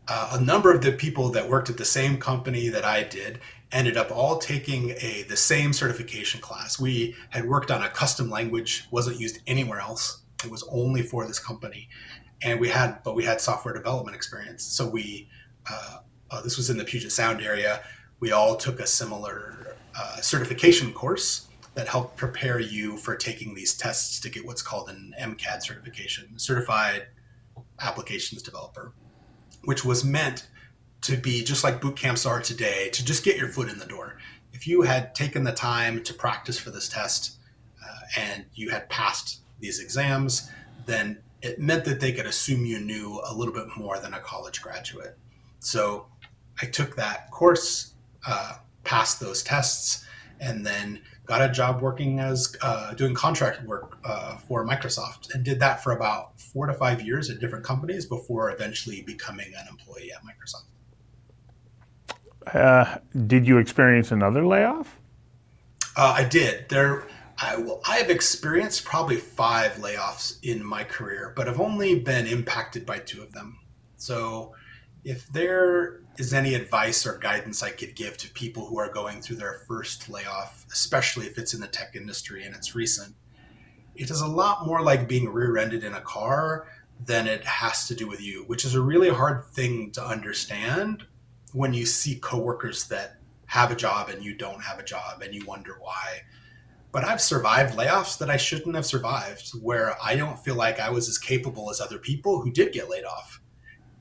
uh, 0.07 0.29
a 0.39 0.41
number 0.41 0.73
of 0.73 0.81
the 0.81 0.91
people 0.91 1.29
that 1.29 1.47
worked 1.49 1.69
at 1.69 1.77
the 1.77 1.85
same 1.85 2.17
company 2.17 2.69
that 2.69 2.83
I 2.83 3.03
did 3.03 3.39
ended 3.71 3.97
up 3.97 4.11
all 4.11 4.37
taking 4.37 4.91
a 4.91 5.25
the 5.27 5.37
same 5.37 5.73
certification 5.73 6.39
class. 6.41 6.79
We 6.79 7.15
had 7.29 7.45
worked 7.45 7.69
on 7.69 7.83
a 7.83 7.89
custom 7.89 8.29
language, 8.29 8.85
wasn't 8.89 9.19
used 9.19 9.39
anywhere 9.45 9.79
else. 9.79 10.21
It 10.43 10.51
was 10.51 10.63
only 10.71 11.01
for 11.01 11.25
this 11.25 11.39
company, 11.39 11.89
and 12.41 12.59
we 12.59 12.69
had 12.69 13.03
but 13.03 13.15
we 13.15 13.23
had 13.23 13.41
software 13.41 13.73
development 13.73 14.15
experience. 14.15 14.63
So 14.63 14.87
we 14.87 15.29
uh, 15.69 15.97
uh, 16.29 16.41
this 16.41 16.57
was 16.57 16.69
in 16.69 16.77
the 16.77 16.83
Puget 16.83 17.11
Sound 17.11 17.41
area. 17.41 17.81
We 18.19 18.31
all 18.31 18.55
took 18.55 18.79
a 18.79 18.87
similar 18.87 19.75
uh, 19.97 20.17
certification 20.21 20.93
course 20.93 21.47
that 21.75 21.87
helped 21.87 22.17
prepare 22.17 22.59
you 22.59 22.97
for 22.97 23.15
taking 23.15 23.53
these 23.53 23.75
tests 23.75 24.19
to 24.19 24.29
get 24.29 24.45
what's 24.45 24.63
called 24.63 24.89
an 24.89 25.13
MCAD 25.19 25.61
certification, 25.61 26.37
Certified 26.39 27.07
Applications 27.79 28.41
Developer, 28.41 28.93
which 29.63 29.85
was 29.85 30.03
meant 30.03 30.47
to 31.01 31.15
be 31.17 31.43
just 31.43 31.63
like 31.63 31.79
boot 31.79 31.95
camps 31.95 32.25
are 32.25 32.41
today, 32.41 32.89
to 32.89 33.05
just 33.05 33.23
get 33.23 33.37
your 33.37 33.47
foot 33.47 33.69
in 33.69 33.77
the 33.77 33.85
door. 33.85 34.17
If 34.53 34.67
you 34.67 34.81
had 34.81 35.13
taken 35.13 35.43
the 35.43 35.51
time 35.51 36.03
to 36.03 36.13
practice 36.15 36.57
for 36.57 36.71
this 36.71 36.89
test 36.89 37.37
uh, 37.83 37.99
and 38.19 38.45
you 38.55 38.71
had 38.71 38.89
passed 38.89 39.41
these 39.59 39.79
exams, 39.79 40.49
then 40.85 41.19
it 41.41 41.59
meant 41.59 41.85
that 41.85 41.99
they 41.99 42.11
could 42.11 42.25
assume 42.25 42.65
you 42.65 42.79
knew 42.79 43.21
a 43.25 43.33
little 43.33 43.53
bit 43.53 43.67
more 43.77 43.99
than 43.99 44.13
a 44.13 44.19
college 44.19 44.61
graduate. 44.61 45.17
So 45.59 46.07
I 46.61 46.65
took 46.65 46.95
that 46.95 47.29
course, 47.31 47.93
uh, 48.25 48.55
passed 48.83 49.19
those 49.19 49.43
tests, 49.43 50.05
and 50.39 50.65
then 50.65 51.01
got 51.25 51.41
a 51.41 51.51
job 51.51 51.81
working 51.81 52.19
as 52.19 52.55
uh, 52.61 52.93
doing 52.93 53.13
contract 53.13 53.63
work 53.63 53.97
uh, 54.05 54.37
for 54.37 54.65
Microsoft 54.65 55.33
and 55.33 55.43
did 55.43 55.59
that 55.59 55.83
for 55.83 55.91
about 55.91 56.39
four 56.39 56.65
to 56.65 56.73
five 56.73 57.01
years 57.01 57.29
at 57.29 57.39
different 57.39 57.65
companies 57.65 58.05
before 58.05 58.49
eventually 58.51 59.01
becoming 59.01 59.51
an 59.57 59.67
employee 59.69 60.11
at 60.11 60.21
Microsoft. 60.23 60.63
Uh, 62.53 62.97
did 63.27 63.45
you 63.45 63.57
experience 63.57 64.11
another 64.11 64.45
layoff? 64.45 64.97
Uh, 65.97 66.13
I 66.17 66.23
did. 66.23 66.69
There, 66.69 67.05
I, 67.39 67.57
well, 67.57 67.81
I 67.87 67.97
have 67.97 68.09
experienced 68.09 68.83
probably 68.85 69.17
five 69.17 69.73
layoffs 69.73 70.37
in 70.43 70.63
my 70.63 70.83
career, 70.83 71.33
but 71.35 71.47
I've 71.47 71.59
only 71.59 71.99
been 71.99 72.25
impacted 72.25 72.85
by 72.85 72.99
two 72.99 73.21
of 73.21 73.31
them. 73.33 73.59
So, 73.95 74.53
if 75.03 75.27
there 75.27 76.01
is 76.17 76.33
any 76.33 76.55
advice 76.55 77.05
or 77.05 77.17
guidance 77.17 77.61
I 77.61 77.69
could 77.69 77.95
give 77.95 78.17
to 78.17 78.29
people 78.31 78.65
who 78.65 78.77
are 78.79 78.91
going 78.91 79.21
through 79.21 79.37
their 79.37 79.61
first 79.67 80.09
layoff, 80.09 80.65
especially 80.71 81.27
if 81.27 81.37
it's 81.37 81.53
in 81.53 81.61
the 81.61 81.67
tech 81.67 81.95
industry 81.95 82.43
and 82.43 82.55
it's 82.55 82.75
recent, 82.75 83.15
it 83.95 84.09
is 84.09 84.21
a 84.21 84.27
lot 84.27 84.65
more 84.65 84.81
like 84.81 85.07
being 85.07 85.29
rear 85.29 85.57
ended 85.57 85.83
in 85.83 85.93
a 85.93 86.01
car 86.01 86.67
than 87.05 87.27
it 87.27 87.45
has 87.45 87.87
to 87.87 87.95
do 87.95 88.07
with 88.07 88.21
you, 88.21 88.43
which 88.47 88.65
is 88.65 88.75
a 88.75 88.81
really 88.81 89.09
hard 89.09 89.45
thing 89.45 89.91
to 89.91 90.03
understand 90.03 91.05
when 91.53 91.73
you 91.73 91.85
see 91.85 92.15
coworkers 92.15 92.87
that 92.87 93.17
have 93.45 93.71
a 93.71 93.75
job 93.75 94.09
and 94.09 94.23
you 94.23 94.35
don't 94.35 94.61
have 94.63 94.79
a 94.79 94.83
job 94.83 95.21
and 95.21 95.33
you 95.33 95.45
wonder 95.45 95.77
why. 95.79 96.21
But 96.91 97.03
I've 97.03 97.21
survived 97.21 97.77
layoffs 97.77 98.17
that 98.19 98.29
I 98.29 98.37
shouldn't 98.37 98.75
have 98.75 98.85
survived, 98.85 99.51
where 99.61 99.95
I 100.01 100.15
don't 100.15 100.39
feel 100.39 100.55
like 100.55 100.79
I 100.79 100.89
was 100.89 101.09
as 101.09 101.17
capable 101.17 101.69
as 101.69 101.81
other 101.81 101.99
people 101.99 102.41
who 102.41 102.51
did 102.51 102.71
get 102.73 102.89
laid 102.89 103.03
off. 103.03 103.41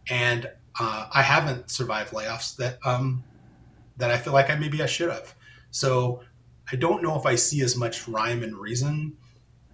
And 0.09 0.51
uh, 0.79 1.09
I 1.13 1.23
haven't 1.23 1.71
survived 1.71 2.13
layoffs 2.13 2.57
that 2.57 2.79
um, 2.85 3.25
that 3.97 4.11
I 4.11 4.19
feel 4.19 4.33
like 4.33 4.51
I 4.51 4.57
maybe 4.57 4.83
I 4.83 4.87
should 4.87 5.11
have. 5.11 5.35
So 5.71 6.23
I 6.71 6.77
don't 6.77 7.03
know 7.03 7.19
if 7.19 7.27
I 7.27 7.35
see 7.35 7.61
as 7.63 7.77
much 7.77 8.09
rhyme 8.09 8.43
and 8.43 8.57
reason 8.57 9.17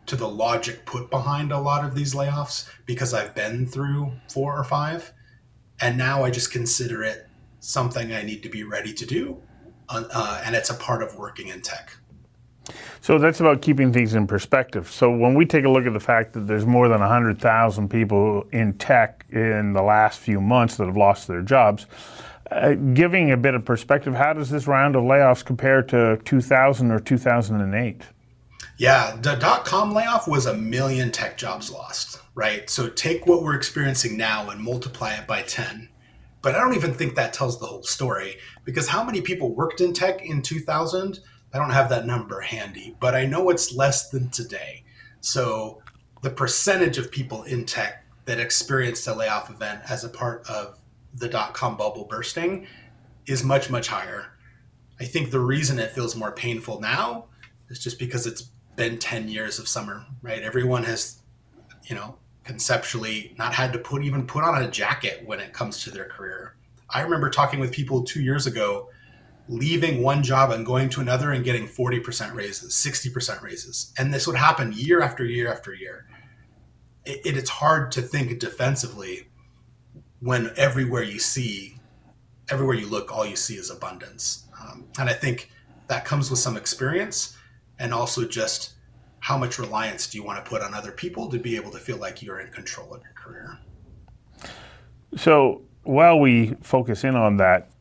to 0.07 0.16
the 0.16 0.28
logic 0.28 0.85
put 0.85 1.11
behind 1.11 1.52
a 1.52 1.59
lot 1.59 1.85
of 1.85 1.95
these 1.95 2.14
layoffs 2.14 2.69
because 2.87 3.14
I've 3.14 3.35
been 3.35 3.66
through 3.66 4.12
four 4.28 4.59
or 4.59 4.64
five, 4.64 5.12
and 5.81 5.97
now 5.97 6.25
I 6.25 6.31
just 6.31 6.52
consider 6.52 7.02
it 7.02 7.28
something 7.61 8.12
I 8.12 8.23
need 8.23 8.42
to 8.42 8.49
be 8.49 8.64
ready 8.64 8.92
to 8.92 9.07
do, 9.07 9.40
uh, 9.88 10.04
uh 10.12 10.42
and 10.45 10.54
it's 10.54 10.71
a 10.71 10.75
part 10.75 11.02
of 11.02 11.16
working 11.16 11.49
in 11.49 11.62
tech. 11.62 11.97
So 13.00 13.19
that's 13.19 13.40
about 13.40 13.62
keeping 13.62 13.92
things 13.92 14.14
in 14.14 14.26
perspective. 14.26 14.90
So 14.90 15.11
when 15.11 15.35
we 15.35 15.45
take 15.45 15.64
a 15.64 15.69
look 15.69 15.87
at 15.87 15.92
the 15.92 16.00
fact 16.00 16.33
that 16.35 16.47
there's 16.47 16.66
more 16.66 16.88
than 16.88 17.00
100,000 17.00 17.88
people 17.88 18.47
in 18.52 18.75
tech 18.75 19.26
in 19.31 19.73
the 19.73 19.83
last 19.83 20.21
few 20.21 20.40
months 20.40 20.76
that 20.76 20.87
have 20.87 20.97
lost 20.97 21.26
their 21.26 21.42
jobs, 21.42 21.87
uh, 22.50 22.75
giving 22.95 23.33
a 23.33 23.37
bit 23.37 23.54
of 23.54 23.64
perspective, 23.64 24.14
how 24.14 24.33
does 24.33 24.50
this 24.50 24.66
round 24.66 24.95
of 24.95 25.02
layoffs 25.02 25.45
compare 25.45 25.83
to 25.83 26.19
2000 26.25 26.90
or 26.90 27.00
2008? 27.00 28.02
Yeah, 28.78 29.16
the 29.21 29.35
dot 29.35 29.64
com 29.64 29.92
layoff 29.92 30.26
was 30.26 30.47
a 30.47 30.54
million 30.54 31.12
tech 31.12 31.37
jobs 31.37 31.71
lost, 31.71 32.21
right? 32.35 32.69
So 32.69 32.88
take 32.88 33.26
what 33.26 33.42
we're 33.42 33.54
experiencing 33.54 34.16
now 34.16 34.50
and 34.50 34.61
multiply 34.61 35.14
it 35.14 35.26
by 35.26 35.42
10. 35.42 35.88
But 36.42 36.57
I 36.57 36.59
don't 36.59 36.75
even 36.75 36.92
think 36.92 37.14
that 37.14 37.33
tells 37.33 37.61
the 37.61 37.66
whole 37.66 37.85
story 37.85 38.38
because 38.64 38.88
how 38.88 39.04
many 39.04 39.21
people 39.21 39.54
worked 39.54 39.81
in 39.81 39.92
tech 39.92 40.23
in 40.23 40.42
2000? 40.42 41.21
I 41.52 41.59
don't 41.59 41.71
have 41.71 41.88
that 41.90 42.06
number 42.06 42.40
handy, 42.40 42.97
but 43.00 43.14
I 43.14 43.26
know 43.26 43.50
it's 43.50 43.75
less 43.75 44.11
than 44.11 44.30
today. 44.30 44.85
So 45.21 45.82
the 46.23 46.30
percentage 46.30 46.99
of 46.99 47.11
people 47.11 47.42
in 47.44 47.64
tech 47.66 48.04
that 48.25 48.38
experienced 48.38 49.06
a 49.06 49.14
layoff 49.14 49.50
event 49.50 49.82
as 49.88 50.04
a 50.04 50.09
part 50.09 50.49
of 50.49 50.78
the 51.14 51.28
dot 51.28 51.52
com 51.52 51.76
bubble 51.76 52.04
bursting 52.04 52.66
is 53.26 53.44
much, 53.44 53.71
much 53.71 53.88
higher. 53.88 54.26
I 55.00 55.04
think 55.04 55.30
the 55.30 55.40
reason 55.40 55.78
it 55.78 55.92
feels 55.92 56.16
more 56.16 56.32
painful 56.32 56.80
now 56.80 57.26
is 57.68 57.78
just 57.78 57.99
because 57.99 58.26
it's 58.26 58.50
been 58.76 58.99
10 58.99 59.28
years 59.28 59.59
of 59.59 59.68
summer, 59.68 60.06
right? 60.23 60.42
Everyone 60.42 60.85
has, 60.85 61.18
you 61.85 61.94
know, 61.94 62.16
conceptually 62.44 63.35
not 63.38 63.52
had 63.52 63.73
to 63.73 63.78
put 63.78 64.02
even 64.02 64.26
put 64.26 64.44
on 64.44 64.62
a 64.62 64.71
jacket 64.71 65.23
when 65.26 65.40
it 65.40 65.52
comes 65.52 65.82
to 65.85 65.90
their 65.90 66.06
career. 66.06 66.56
I 66.90 67.02
remember 67.02 67.30
talking 67.30 67.61
with 67.61 67.73
people 67.73 68.02
two 68.02 68.23
years 68.23 68.47
ago 68.47 68.88
leaving 69.52 70.02
one 70.02 70.23
job 70.23 70.50
and 70.50 70.64
going 70.64 70.88
to 70.88 71.00
another 71.00 71.30
and 71.30 71.44
getting 71.44 71.68
40% 71.68 72.35
raises, 72.35 72.73
60% 72.75 73.42
raises. 73.42 73.92
And 73.99 74.12
this 74.12 74.26
would 74.26 74.37
happen 74.37 74.73
year 74.73 75.02
after 75.02 75.25
year 75.25 75.52
after 75.52 75.75
year. 75.75 76.06
It, 77.04 77.21
it, 77.26 77.37
it's 77.37 77.50
hard 77.50 77.92
to 77.92 78.02
think 78.02 78.38
defensively 78.38 79.28
when 80.21 80.52
everywhere 80.56 81.02
you 81.02 81.18
see, 81.18 81.76
everywhere 82.49 82.76
you 82.76 82.87
look, 82.87 83.12
all 83.12 83.26
you 83.26 83.37
see 83.37 83.56
is 83.56 83.71
abundance. 83.71 84.47
Um, 84.59 84.87
and 84.99 85.11
I 85.11 85.12
think 85.12 85.50
that 85.88 86.06
comes 86.06 86.30
with 86.30 86.38
some 86.38 86.56
experience 86.56 87.37
and 87.78 87.92
also 87.92 88.26
just 88.26 88.73
how 89.18 89.37
much 89.37 89.59
reliance 89.59 90.06
do 90.09 90.16
you 90.16 90.25
want 90.25 90.42
to 90.42 90.49
put 90.49 90.62
on 90.62 90.73
other 90.73 90.92
people 90.92 91.28
to 91.28 91.38
be 91.38 91.56
able 91.56 91.71
to 91.73 91.78
feel 91.78 91.99
like 91.99 92.23
you're 92.23 92.40
in 92.40 92.50
control 92.50 92.94
of 92.94 93.02
your 93.02 93.12
career. 93.12 93.59
So 95.16 95.62
while 95.82 96.18
we 96.18 96.54
focus 96.62 97.04
in 97.04 97.16
on 97.16 97.37
that, 97.37 97.72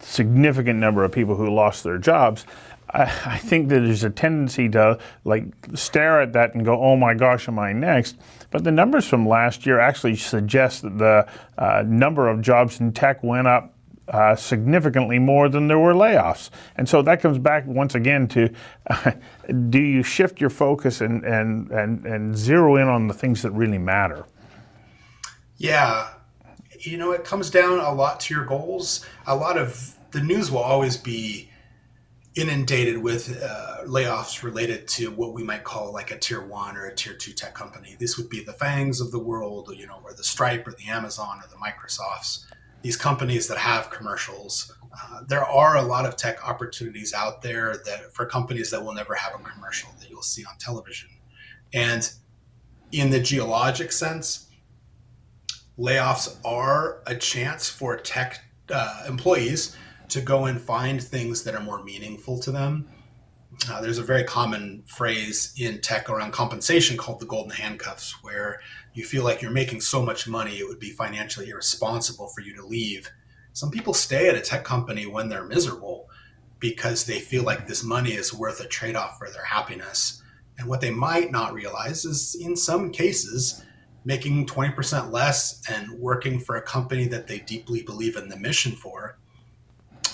significant 0.00 0.78
number 0.78 1.04
of 1.04 1.12
people 1.12 1.36
who 1.36 1.50
lost 1.50 1.84
their 1.84 1.98
jobs, 1.98 2.44
I, 2.92 3.38
think 3.38 3.68
that 3.68 3.80
there's 3.80 4.02
a 4.02 4.10
tendency 4.10 4.68
to 4.70 4.98
like 5.24 5.44
stare 5.74 6.20
at 6.20 6.32
that 6.32 6.54
and 6.54 6.64
go, 6.64 6.80
"Oh 6.80 6.96
my 6.96 7.14
gosh, 7.14 7.46
am 7.48 7.58
I 7.58 7.72
next?" 7.72 8.16
But 8.50 8.64
the 8.64 8.72
numbers 8.72 9.06
from 9.06 9.28
last 9.28 9.64
year 9.64 9.78
actually 9.78 10.16
suggest 10.16 10.82
that 10.82 10.98
the 10.98 11.28
uh, 11.56 11.84
number 11.86 12.28
of 12.28 12.40
jobs 12.40 12.80
in 12.80 12.92
tech 12.92 13.22
went 13.22 13.46
up 13.46 13.74
uh, 14.08 14.34
significantly 14.34 15.18
more 15.18 15.48
than 15.48 15.68
there 15.68 15.78
were 15.78 15.94
layoffs. 15.94 16.50
And 16.76 16.88
so 16.88 17.00
that 17.02 17.20
comes 17.20 17.38
back 17.38 17.64
once 17.66 17.94
again 17.94 18.26
to 18.28 18.52
uh, 18.88 19.12
do 19.70 19.78
you 19.78 20.02
shift 20.02 20.40
your 20.40 20.50
focus 20.50 21.00
and, 21.00 21.24
and, 21.24 21.70
and, 21.70 22.04
and 22.04 22.36
zero 22.36 22.76
in 22.76 22.88
on 22.88 23.06
the 23.06 23.14
things 23.14 23.42
that 23.42 23.52
really 23.52 23.78
matter? 23.78 24.26
Yeah, 25.58 26.08
you 26.80 26.96
know, 26.96 27.12
it 27.12 27.24
comes 27.24 27.50
down 27.50 27.78
a 27.78 27.92
lot 27.92 28.20
to 28.20 28.34
your 28.34 28.44
goals. 28.44 29.06
A 29.26 29.34
lot 29.34 29.58
of 29.58 29.96
the 30.10 30.20
news 30.20 30.50
will 30.50 30.58
always 30.58 30.96
be 30.96 31.50
inundated 32.36 32.98
with 32.98 33.42
uh, 33.42 33.78
layoffs 33.86 34.42
related 34.42 34.86
to 34.86 35.10
what 35.10 35.32
we 35.32 35.42
might 35.42 35.64
call 35.64 35.92
like 35.92 36.10
a 36.10 36.18
tier 36.18 36.40
one 36.40 36.76
or 36.76 36.86
a 36.86 36.94
tier 36.94 37.14
two 37.14 37.32
tech 37.32 37.54
company. 37.54 37.96
This 37.98 38.16
would 38.16 38.30
be 38.30 38.42
the 38.42 38.52
Fangs 38.52 39.00
of 39.00 39.10
the 39.10 39.18
world, 39.18 39.72
you 39.76 39.86
know, 39.86 40.00
or 40.04 40.14
the 40.14 40.24
Stripe 40.24 40.66
or 40.66 40.72
the 40.72 40.88
Amazon 40.88 41.40
or 41.40 41.48
the 41.48 41.56
Microsofts. 41.56 42.44
These 42.82 42.96
companies 42.96 43.48
that 43.48 43.58
have 43.58 43.90
commercials. 43.90 44.72
Uh, 44.92 45.20
there 45.28 45.44
are 45.44 45.76
a 45.76 45.82
lot 45.82 46.06
of 46.06 46.16
tech 46.16 46.48
opportunities 46.48 47.12
out 47.12 47.42
there 47.42 47.76
that 47.84 48.12
for 48.14 48.26
companies 48.26 48.70
that 48.70 48.82
will 48.82 48.94
never 48.94 49.14
have 49.14 49.38
a 49.38 49.42
commercial 49.42 49.90
that 50.00 50.08
you'll 50.08 50.22
see 50.22 50.44
on 50.44 50.56
television, 50.58 51.10
and 51.72 52.10
in 52.90 53.10
the 53.10 53.20
geologic 53.20 53.92
sense, 53.92 54.49
layoffs 55.80 56.36
are 56.44 57.02
a 57.06 57.14
chance 57.14 57.68
for 57.68 57.96
tech 57.96 58.44
uh, 58.70 59.04
employees 59.08 59.76
to 60.08 60.20
go 60.20 60.44
and 60.44 60.60
find 60.60 61.02
things 61.02 61.42
that 61.44 61.54
are 61.54 61.62
more 61.62 61.82
meaningful 61.82 62.38
to 62.40 62.52
them. 62.52 62.88
Uh, 63.68 63.80
there's 63.80 63.98
a 63.98 64.02
very 64.02 64.24
common 64.24 64.82
phrase 64.86 65.54
in 65.58 65.80
tech 65.80 66.08
around 66.10 66.32
compensation 66.32 66.96
called 66.96 67.20
the 67.20 67.26
golden 67.26 67.50
handcuffs, 67.50 68.22
where 68.22 68.60
you 68.94 69.04
feel 69.04 69.24
like 69.24 69.40
you're 69.40 69.50
making 69.50 69.80
so 69.80 70.02
much 70.02 70.28
money 70.28 70.58
it 70.58 70.68
would 70.68 70.78
be 70.78 70.90
financially 70.90 71.48
irresponsible 71.48 72.28
for 72.28 72.42
you 72.42 72.54
to 72.54 72.64
leave. 72.64 73.10
Some 73.52 73.70
people 73.70 73.94
stay 73.94 74.28
at 74.28 74.34
a 74.34 74.40
tech 74.40 74.64
company 74.64 75.06
when 75.06 75.28
they're 75.28 75.44
miserable 75.44 76.08
because 76.58 77.04
they 77.04 77.20
feel 77.20 77.42
like 77.42 77.66
this 77.66 77.82
money 77.82 78.12
is 78.12 78.34
worth 78.34 78.60
a 78.60 78.68
trade 78.68 78.96
off 78.96 79.18
for 79.18 79.30
their 79.30 79.44
happiness. 79.44 80.22
And 80.58 80.68
what 80.68 80.80
they 80.80 80.90
might 80.90 81.30
not 81.32 81.54
realize 81.54 82.04
is 82.04 82.36
in 82.38 82.54
some 82.54 82.92
cases, 82.92 83.64
making 84.04 84.46
20% 84.46 85.12
less 85.12 85.62
and 85.68 85.90
working 85.92 86.40
for 86.40 86.56
a 86.56 86.62
company 86.62 87.06
that 87.08 87.26
they 87.26 87.38
deeply 87.40 87.82
believe 87.82 88.16
in 88.16 88.28
the 88.28 88.36
mission 88.36 88.72
for 88.72 89.18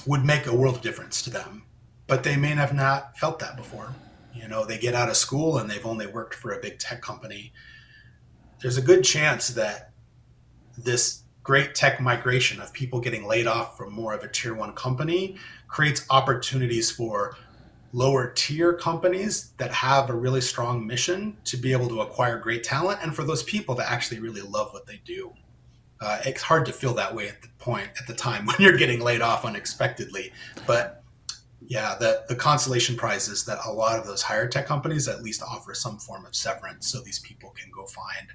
would 0.06 0.24
make 0.24 0.46
a 0.46 0.54
world 0.54 0.76
of 0.76 0.82
difference 0.82 1.22
to 1.22 1.30
them. 1.30 1.62
But 2.06 2.22
they 2.22 2.36
may 2.36 2.48
have 2.48 2.74
not 2.74 3.18
felt 3.18 3.38
that 3.40 3.56
before. 3.56 3.94
You 4.34 4.48
know, 4.48 4.64
they 4.64 4.78
get 4.78 4.94
out 4.94 5.08
of 5.08 5.16
school 5.16 5.58
and 5.58 5.68
they've 5.68 5.86
only 5.86 6.06
worked 6.06 6.34
for 6.34 6.52
a 6.52 6.60
big 6.60 6.78
tech 6.78 7.00
company. 7.00 7.52
There's 8.60 8.76
a 8.76 8.82
good 8.82 9.02
chance 9.02 9.48
that 9.48 9.92
this 10.76 11.22
great 11.42 11.74
tech 11.74 12.00
migration 12.00 12.60
of 12.60 12.72
people 12.72 13.00
getting 13.00 13.26
laid 13.26 13.46
off 13.46 13.76
from 13.76 13.92
more 13.92 14.12
of 14.12 14.22
a 14.22 14.28
tier 14.28 14.54
one 14.54 14.72
company 14.72 15.36
creates 15.68 16.04
opportunities 16.10 16.90
for 16.90 17.36
lower 17.92 18.32
tier 18.34 18.72
companies 18.72 19.52
that 19.58 19.72
have 19.72 20.10
a 20.10 20.14
really 20.14 20.40
strong 20.40 20.86
mission 20.86 21.36
to 21.44 21.56
be 21.56 21.72
able 21.72 21.88
to 21.88 22.00
acquire 22.00 22.38
great 22.38 22.62
talent 22.64 22.98
and 23.02 23.14
for 23.14 23.24
those 23.24 23.42
people 23.42 23.74
that 23.74 23.90
actually 23.90 24.20
really 24.20 24.42
love 24.42 24.72
what 24.72 24.86
they 24.86 25.00
do. 25.04 25.32
Uh, 26.00 26.20
it's 26.26 26.42
hard 26.42 26.66
to 26.66 26.72
feel 26.72 26.92
that 26.92 27.14
way 27.14 27.28
at 27.28 27.40
the 27.40 27.48
point 27.58 27.88
at 27.98 28.06
the 28.06 28.14
time 28.14 28.44
when 28.46 28.56
you're 28.58 28.76
getting 28.76 29.00
laid 29.00 29.20
off 29.20 29.44
unexpectedly, 29.44 30.32
but 30.66 31.02
yeah, 31.68 31.96
the 31.98 32.24
the 32.28 32.36
consolation 32.36 32.96
prize 32.96 33.28
is 33.28 33.44
that 33.46 33.58
a 33.64 33.72
lot 33.72 33.98
of 33.98 34.06
those 34.06 34.22
higher 34.22 34.46
tech 34.46 34.66
companies 34.66 35.08
at 35.08 35.22
least 35.22 35.42
offer 35.42 35.74
some 35.74 35.98
form 35.98 36.24
of 36.24 36.34
severance, 36.34 36.86
so 36.86 37.00
these 37.00 37.18
people 37.18 37.50
can 37.50 37.70
go 37.70 37.86
find 37.86 38.28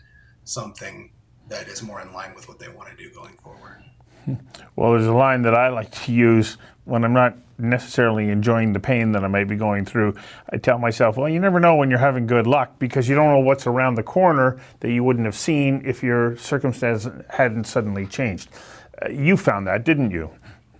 something 0.44 1.12
that 1.48 1.68
is 1.68 1.82
more 1.82 2.02
in 2.02 2.12
line 2.14 2.34
with 2.36 2.48
what 2.48 2.60
they 2.60 2.68
want 2.68 2.90
to 2.90 2.96
do 2.96 3.14
going 3.14 3.36
forward. 3.38 3.84
Well, 4.76 4.92
there's 4.92 5.08
a 5.08 5.14
line 5.14 5.42
that 5.44 5.56
I 5.56 5.70
like 5.70 5.92
to 6.04 6.14
use 6.14 6.58
when 6.86 7.04
I'm 7.04 7.14
not 7.14 7.36
necessarily 7.58 8.30
enjoying 8.30 8.74
the 8.74 8.80
pain 8.80 9.12
that 9.12 9.24
I 9.24 9.28
may 9.28 9.44
be 9.44 9.56
going 9.56 9.86
through. 9.86 10.16
I 10.50 10.58
tell 10.58 10.80
myself, 10.80 11.18
well, 11.18 11.30
you 11.30 11.40
never 11.40 11.60
know 11.60 11.76
when 11.76 11.90
you're 11.90 12.00
having 12.00 12.26
good 12.26 12.48
luck 12.48 12.80
because 12.80 13.08
you 13.08 13.16
don't 13.16 13.30
know 13.30 13.40
what's 13.40 13.68
around 13.68 13.96
the 13.96 14.04
corner 14.04 14.60
that 14.80 14.92
you 14.92 15.04
wouldn't 15.04 15.26
have 15.26 15.36
seen 15.36 15.82
if 15.86 16.02
your 16.04 16.36
circumstance 16.38 17.08
hadn't 17.30 17.66
suddenly 17.66 18.08
changed. 18.08 18.50
Uh, 19.02 19.10
you 19.10 19.38
found 19.38 19.68
that, 19.68 19.84
didn't 19.84 20.12
you? 20.12 20.32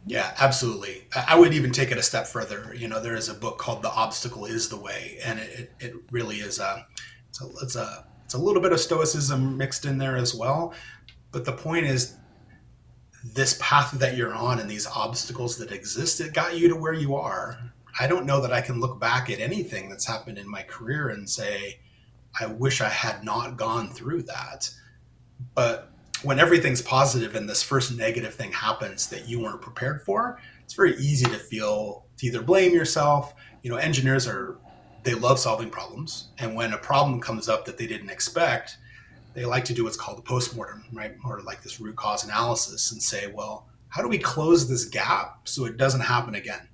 Yeah, 0.08 0.34
absolutely. 0.40 1.08
I 1.16 1.38
would 1.40 1.54
even 1.54 1.72
take 1.72 1.92
it 1.92 1.98
a 1.98 2.04
step 2.04 2.26
further. 2.26 2.74
You 2.76 2.88
know, 2.88 3.00
there 3.00 3.16
is 3.16 3.30
a 3.30 3.36
book 3.36 3.60
called 3.60 3.84
"The 3.84 3.92
Obstacle 3.92 4.46
Is 4.46 4.68
the 4.68 4.78
Way," 4.78 5.20
and 5.24 5.38
it, 5.40 5.72
it 5.80 5.94
really 6.10 6.38
is 6.38 6.58
a 6.58 6.88
it's 7.30 7.40
a 7.40 7.46
it's 7.62 7.76
a 7.76 8.06
it's 8.26 8.34
a 8.34 8.40
little 8.40 8.64
bit 8.64 8.72
of 8.72 8.80
stoicism 8.80 9.58
mixed 9.58 9.86
in 9.86 10.00
there 10.00 10.18
as 10.18 10.34
well. 10.34 10.74
But 11.32 11.46
the 11.46 11.52
point 11.52 11.86
is, 11.86 12.18
this 13.24 13.58
path 13.62 13.92
that 13.92 14.18
you're 14.18 14.34
on 14.34 14.60
and 14.60 14.70
these 14.70 14.88
obstacles 14.88 15.58
that 15.58 15.72
exist, 15.72 16.20
it 16.22 16.34
got 16.34 16.58
you 16.58 16.68
to 16.70 16.76
where 16.76 16.94
you 16.94 17.16
are. 17.16 17.58
I 18.00 18.08
don't 18.08 18.26
know 18.26 18.42
that 18.42 18.54
I 18.54 18.62
can 18.62 18.80
look 18.80 19.00
back 19.00 19.30
at 19.30 19.40
anything 19.40 19.90
that's 19.90 20.08
happened 20.08 20.38
in 20.38 20.50
my 20.50 20.64
career 20.64 21.10
and 21.10 21.30
say, 21.30 21.80
I 22.40 22.48
wish 22.48 22.82
I 22.82 22.90
had 22.90 23.24
not 23.24 23.58
gone 23.58 23.90
through 23.90 24.24
that. 24.24 24.70
But 25.54 25.92
when 26.24 26.40
everything's 26.40 26.82
positive 26.82 27.36
and 27.36 27.50
this 27.50 27.64
first 27.64 27.96
negative 27.96 28.34
thing 28.34 28.52
happens 28.52 29.08
that 29.08 29.28
you 29.28 29.42
weren't 29.42 29.62
prepared 29.62 30.04
for, 30.04 30.40
it's 30.64 30.74
very 30.74 30.96
easy 30.98 31.26
to 31.26 31.38
feel 31.38 32.06
to 32.18 32.28
either 32.28 32.42
blame 32.42 32.74
yourself. 32.74 33.34
You 33.64 33.72
know, 33.72 33.78
engineers 33.78 34.28
are, 34.28 34.58
they 35.04 35.14
love 35.14 35.40
solving 35.40 35.70
problems. 35.70 36.30
And 36.38 36.56
when 36.56 36.74
a 36.74 36.78
problem 36.78 37.20
comes 37.20 37.50
up 37.50 37.66
that 37.66 37.78
they 37.78 37.88
didn't 37.88 38.10
expect, 38.10 38.78
they 39.34 39.46
like 39.46 39.66
to 39.66 39.74
do 39.74 39.84
what's 39.84 39.98
called 39.98 40.20
a 40.20 40.22
postmortem, 40.22 40.84
right? 40.92 41.16
Or 41.26 41.42
like 41.42 41.64
this 41.64 41.80
root 41.80 41.96
cause 41.96 42.24
analysis 42.24 42.92
and 42.92 43.02
say, 43.02 43.28
well, 43.28 43.68
how 43.90 44.02
do 44.02 44.08
we 44.08 44.18
close 44.18 44.68
this 44.68 44.86
gap 44.86 45.48
so 45.48 45.66
it 45.66 45.78
doesn't 45.78 46.02
happen 46.02 46.36
again? 46.36 46.68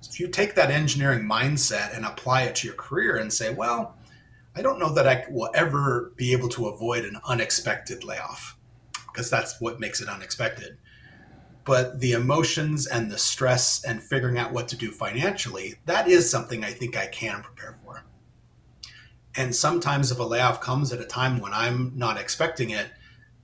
So 0.00 0.10
if 0.10 0.20
you 0.20 0.28
take 0.28 0.54
that 0.54 0.70
engineering 0.70 1.24
mindset 1.24 1.96
and 1.96 2.04
apply 2.04 2.42
it 2.42 2.56
to 2.56 2.66
your 2.66 2.76
career 2.76 3.16
and 3.16 3.32
say, 3.32 3.52
well, 3.52 3.96
I 4.54 4.62
don't 4.62 4.78
know 4.78 4.92
that 4.94 5.08
I 5.08 5.24
will 5.30 5.50
ever 5.54 6.12
be 6.16 6.32
able 6.32 6.48
to 6.50 6.68
avoid 6.68 7.04
an 7.04 7.18
unexpected 7.24 8.04
layoff 8.04 8.56
because 9.06 9.30
that's 9.30 9.60
what 9.60 9.80
makes 9.80 10.00
it 10.00 10.08
unexpected. 10.08 10.76
But 11.64 12.00
the 12.00 12.12
emotions 12.12 12.86
and 12.86 13.10
the 13.10 13.18
stress 13.18 13.84
and 13.84 14.02
figuring 14.02 14.36
out 14.36 14.52
what 14.52 14.68
to 14.68 14.76
do 14.76 14.90
financially, 14.90 15.76
that 15.86 16.08
is 16.08 16.28
something 16.28 16.64
I 16.64 16.72
think 16.72 16.96
I 16.96 17.06
can 17.06 17.42
prepare 17.42 17.78
for. 17.84 18.04
And 19.36 19.54
sometimes 19.54 20.10
if 20.10 20.18
a 20.18 20.24
layoff 20.24 20.60
comes 20.60 20.92
at 20.92 21.00
a 21.00 21.06
time 21.06 21.40
when 21.40 21.52
I'm 21.52 21.92
not 21.96 22.18
expecting 22.18 22.70
it, 22.70 22.88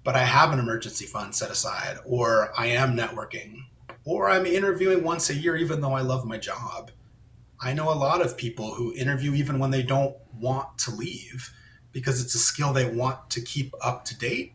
but 0.04 0.16
I 0.16 0.24
have 0.24 0.52
an 0.52 0.58
emergency 0.58 1.06
fund 1.06 1.34
set 1.34 1.50
aside, 1.50 1.98
or 2.04 2.52
I 2.56 2.66
am 2.66 2.96
networking, 2.96 3.64
or 4.04 4.28
I'm 4.28 4.46
interviewing 4.46 5.02
once 5.02 5.30
a 5.30 5.34
year, 5.34 5.56
even 5.56 5.80
though 5.80 5.94
I 5.94 6.02
love 6.02 6.24
my 6.24 6.38
job. 6.38 6.90
I 7.60 7.72
know 7.72 7.92
a 7.92 7.94
lot 7.94 8.20
of 8.20 8.36
people 8.36 8.74
who 8.74 8.94
interview 8.94 9.34
even 9.34 9.58
when 9.58 9.70
they 9.70 9.82
don't 9.82 10.16
want 10.38 10.78
to 10.78 10.90
leave 10.90 11.52
because 11.92 12.22
it's 12.22 12.34
a 12.34 12.38
skill 12.38 12.72
they 12.72 12.88
want 12.88 13.30
to 13.30 13.40
keep 13.40 13.74
up 13.82 14.04
to 14.06 14.16
date. 14.16 14.52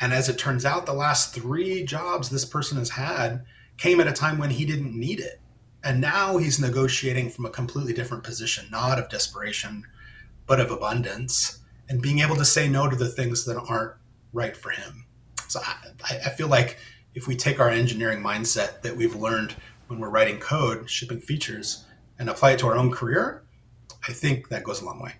And 0.00 0.14
as 0.14 0.28
it 0.28 0.38
turns 0.38 0.64
out, 0.64 0.86
the 0.86 0.94
last 0.94 1.34
three 1.34 1.84
jobs 1.84 2.30
this 2.30 2.46
person 2.46 2.78
has 2.78 2.90
had 2.90 3.44
came 3.76 4.00
at 4.00 4.08
a 4.08 4.12
time 4.12 4.38
when 4.38 4.50
he 4.50 4.64
didn't 4.64 4.98
need 4.98 5.20
it. 5.20 5.40
And 5.84 6.00
now 6.00 6.38
he's 6.38 6.60
negotiating 6.60 7.30
from 7.30 7.44
a 7.44 7.50
completely 7.50 7.92
different 7.92 8.24
position, 8.24 8.66
not 8.70 8.98
of 8.98 9.08
desperation 9.10 9.84
but 10.50 10.58
of 10.58 10.72
abundance 10.72 11.60
and 11.88 12.02
being 12.02 12.18
able 12.18 12.34
to 12.34 12.44
say 12.44 12.68
no 12.68 12.90
to 12.90 12.96
the 12.96 13.06
things 13.06 13.44
that 13.44 13.56
aren't 13.68 13.92
right 14.32 14.56
for 14.56 14.70
him. 14.70 15.06
So 15.46 15.60
I, 15.64 16.16
I 16.26 16.30
feel 16.30 16.48
like 16.48 16.76
if 17.14 17.28
we 17.28 17.36
take 17.36 17.60
our 17.60 17.70
engineering 17.70 18.20
mindset 18.20 18.82
that 18.82 18.96
we've 18.96 19.14
learned 19.14 19.54
when 19.86 20.00
we're 20.00 20.10
writing 20.10 20.40
code, 20.40 20.90
shipping 20.90 21.20
features, 21.20 21.84
and 22.18 22.28
apply 22.28 22.50
it 22.50 22.58
to 22.58 22.66
our 22.66 22.76
own 22.76 22.90
career, 22.90 23.44
I 24.08 24.12
think 24.12 24.48
that 24.48 24.64
goes 24.64 24.82
a 24.82 24.86
long 24.86 25.00
way. 25.00 25.12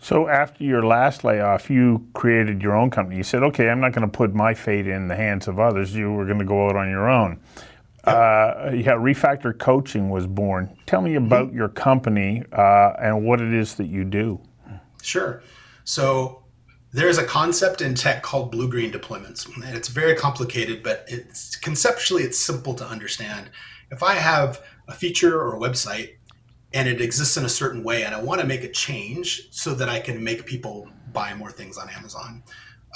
So 0.00 0.26
after 0.26 0.64
your 0.64 0.86
last 0.86 1.22
layoff, 1.22 1.68
you 1.68 2.06
created 2.14 2.62
your 2.62 2.74
own 2.74 2.88
company. 2.88 3.18
You 3.18 3.24
said, 3.24 3.42
"Okay, 3.42 3.68
I'm 3.68 3.80
not 3.80 3.92
going 3.92 4.08
to 4.10 4.16
put 4.18 4.34
my 4.34 4.54
fate 4.54 4.86
in 4.86 5.08
the 5.08 5.16
hands 5.16 5.48
of 5.48 5.58
others. 5.58 5.94
You 5.94 6.10
were 6.12 6.24
going 6.24 6.38
to 6.38 6.46
go 6.46 6.66
out 6.66 6.76
on 6.76 6.88
your 6.88 7.10
own." 7.10 7.40
Uh, 8.06 8.70
yeah, 8.74 8.92
Refactor 8.92 9.58
Coaching 9.58 10.10
was 10.10 10.26
born. 10.26 10.76
Tell 10.86 11.00
me 11.00 11.14
about 11.14 11.48
mm-hmm. 11.48 11.56
your 11.56 11.68
company 11.68 12.42
uh, 12.52 12.92
and 13.00 13.24
what 13.24 13.40
it 13.40 13.52
is 13.52 13.74
that 13.76 13.86
you 13.86 14.04
do. 14.04 14.40
Sure. 15.02 15.42
So 15.84 16.44
there's 16.92 17.18
a 17.18 17.24
concept 17.24 17.80
in 17.80 17.94
tech 17.94 18.22
called 18.22 18.50
blue 18.50 18.68
green 18.68 18.92
deployments, 18.92 19.46
and 19.56 19.76
it's 19.76 19.88
very 19.88 20.14
complicated, 20.14 20.82
but 20.82 21.04
it's 21.08 21.56
conceptually 21.56 22.22
it's 22.22 22.38
simple 22.38 22.74
to 22.74 22.86
understand. 22.86 23.50
If 23.90 24.02
I 24.02 24.14
have 24.14 24.62
a 24.88 24.92
feature 24.92 25.40
or 25.40 25.56
a 25.56 25.58
website 25.58 26.14
and 26.72 26.88
it 26.88 27.00
exists 27.00 27.36
in 27.36 27.44
a 27.44 27.48
certain 27.48 27.82
way, 27.82 28.04
and 28.04 28.14
I 28.14 28.22
want 28.22 28.40
to 28.40 28.46
make 28.46 28.64
a 28.64 28.70
change 28.70 29.48
so 29.50 29.74
that 29.74 29.88
I 29.88 30.00
can 30.00 30.22
make 30.22 30.46
people 30.46 30.88
buy 31.12 31.34
more 31.34 31.50
things 31.50 31.78
on 31.78 31.88
Amazon, 31.88 32.42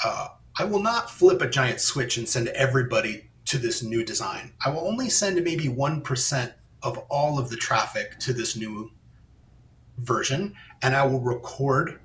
uh, 0.04 0.28
I 0.58 0.64
will 0.64 0.82
not 0.82 1.10
flip 1.10 1.40
a 1.40 1.48
giant 1.48 1.80
switch 1.80 2.16
and 2.16 2.28
send 2.28 2.48
everybody 2.48 3.27
to 3.48 3.58
this 3.58 3.82
new 3.82 4.04
design. 4.04 4.52
I 4.64 4.70
will 4.70 4.86
only 4.86 5.08
send 5.08 5.42
maybe 5.42 5.64
1% 5.64 6.52
of 6.82 6.98
all 7.08 7.38
of 7.38 7.50
the 7.50 7.56
traffic 7.56 8.18
to 8.20 8.32
this 8.32 8.56
new 8.56 8.92
version, 9.98 10.54
and 10.82 10.94
I 10.94 11.04
will 11.06 11.20
record 11.20 11.98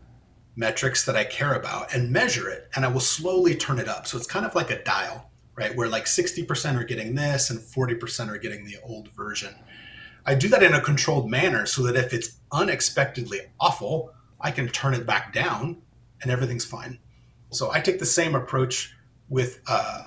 metrics 0.55 1.05
that 1.05 1.15
I 1.15 1.23
care 1.25 1.53
about 1.53 1.93
and 1.93 2.11
measure 2.11 2.49
it, 2.49 2.69
and 2.75 2.85
I 2.85 2.87
will 2.87 2.99
slowly 2.99 3.55
turn 3.55 3.79
it 3.79 3.89
up. 3.89 4.07
So 4.07 4.17
it's 4.17 4.27
kind 4.27 4.45
of 4.45 4.55
like 4.55 4.71
a 4.71 4.83
dial, 4.83 5.29
right? 5.55 5.75
Where 5.75 5.89
like 5.89 6.05
60% 6.05 6.79
are 6.79 6.83
getting 6.83 7.15
this 7.15 7.49
and 7.49 7.59
40% 7.59 8.29
are 8.29 8.37
getting 8.37 8.65
the 8.65 8.77
old 8.83 9.09
version. 9.09 9.53
I 10.25 10.35
do 10.35 10.47
that 10.49 10.63
in 10.63 10.73
a 10.73 10.81
controlled 10.81 11.29
manner 11.29 11.65
so 11.65 11.83
that 11.83 11.95
if 11.97 12.13
it's 12.13 12.39
unexpectedly 12.51 13.41
awful, 13.59 14.13
I 14.39 14.51
can 14.51 14.69
turn 14.69 14.93
it 14.93 15.05
back 15.05 15.33
down 15.33 15.81
and 16.21 16.31
everything's 16.31 16.65
fine. 16.65 16.99
So 17.51 17.71
I 17.71 17.81
take 17.81 17.99
the 17.99 18.05
same 18.05 18.33
approach 18.33 18.95
with 19.27 19.61
uh, 19.67 20.03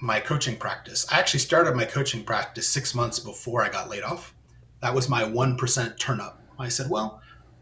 my 0.00 0.18
coaching 0.18 0.56
practice. 0.56 1.06
I 1.12 1.18
actually 1.18 1.40
started 1.40 1.74
my 1.74 1.84
coaching 1.84 2.24
practice 2.24 2.68
six 2.68 2.94
months 2.94 3.18
before 3.18 3.62
I 3.62 3.68
got 3.68 3.90
laid 3.90 4.02
off. 4.02 4.34
That 4.80 4.94
was 4.94 5.08
my 5.08 5.22
1% 5.22 5.98
turn 5.98 6.20
up. 6.20 6.42
I 6.58 6.68
said, 6.68 6.88
well, 6.88 7.20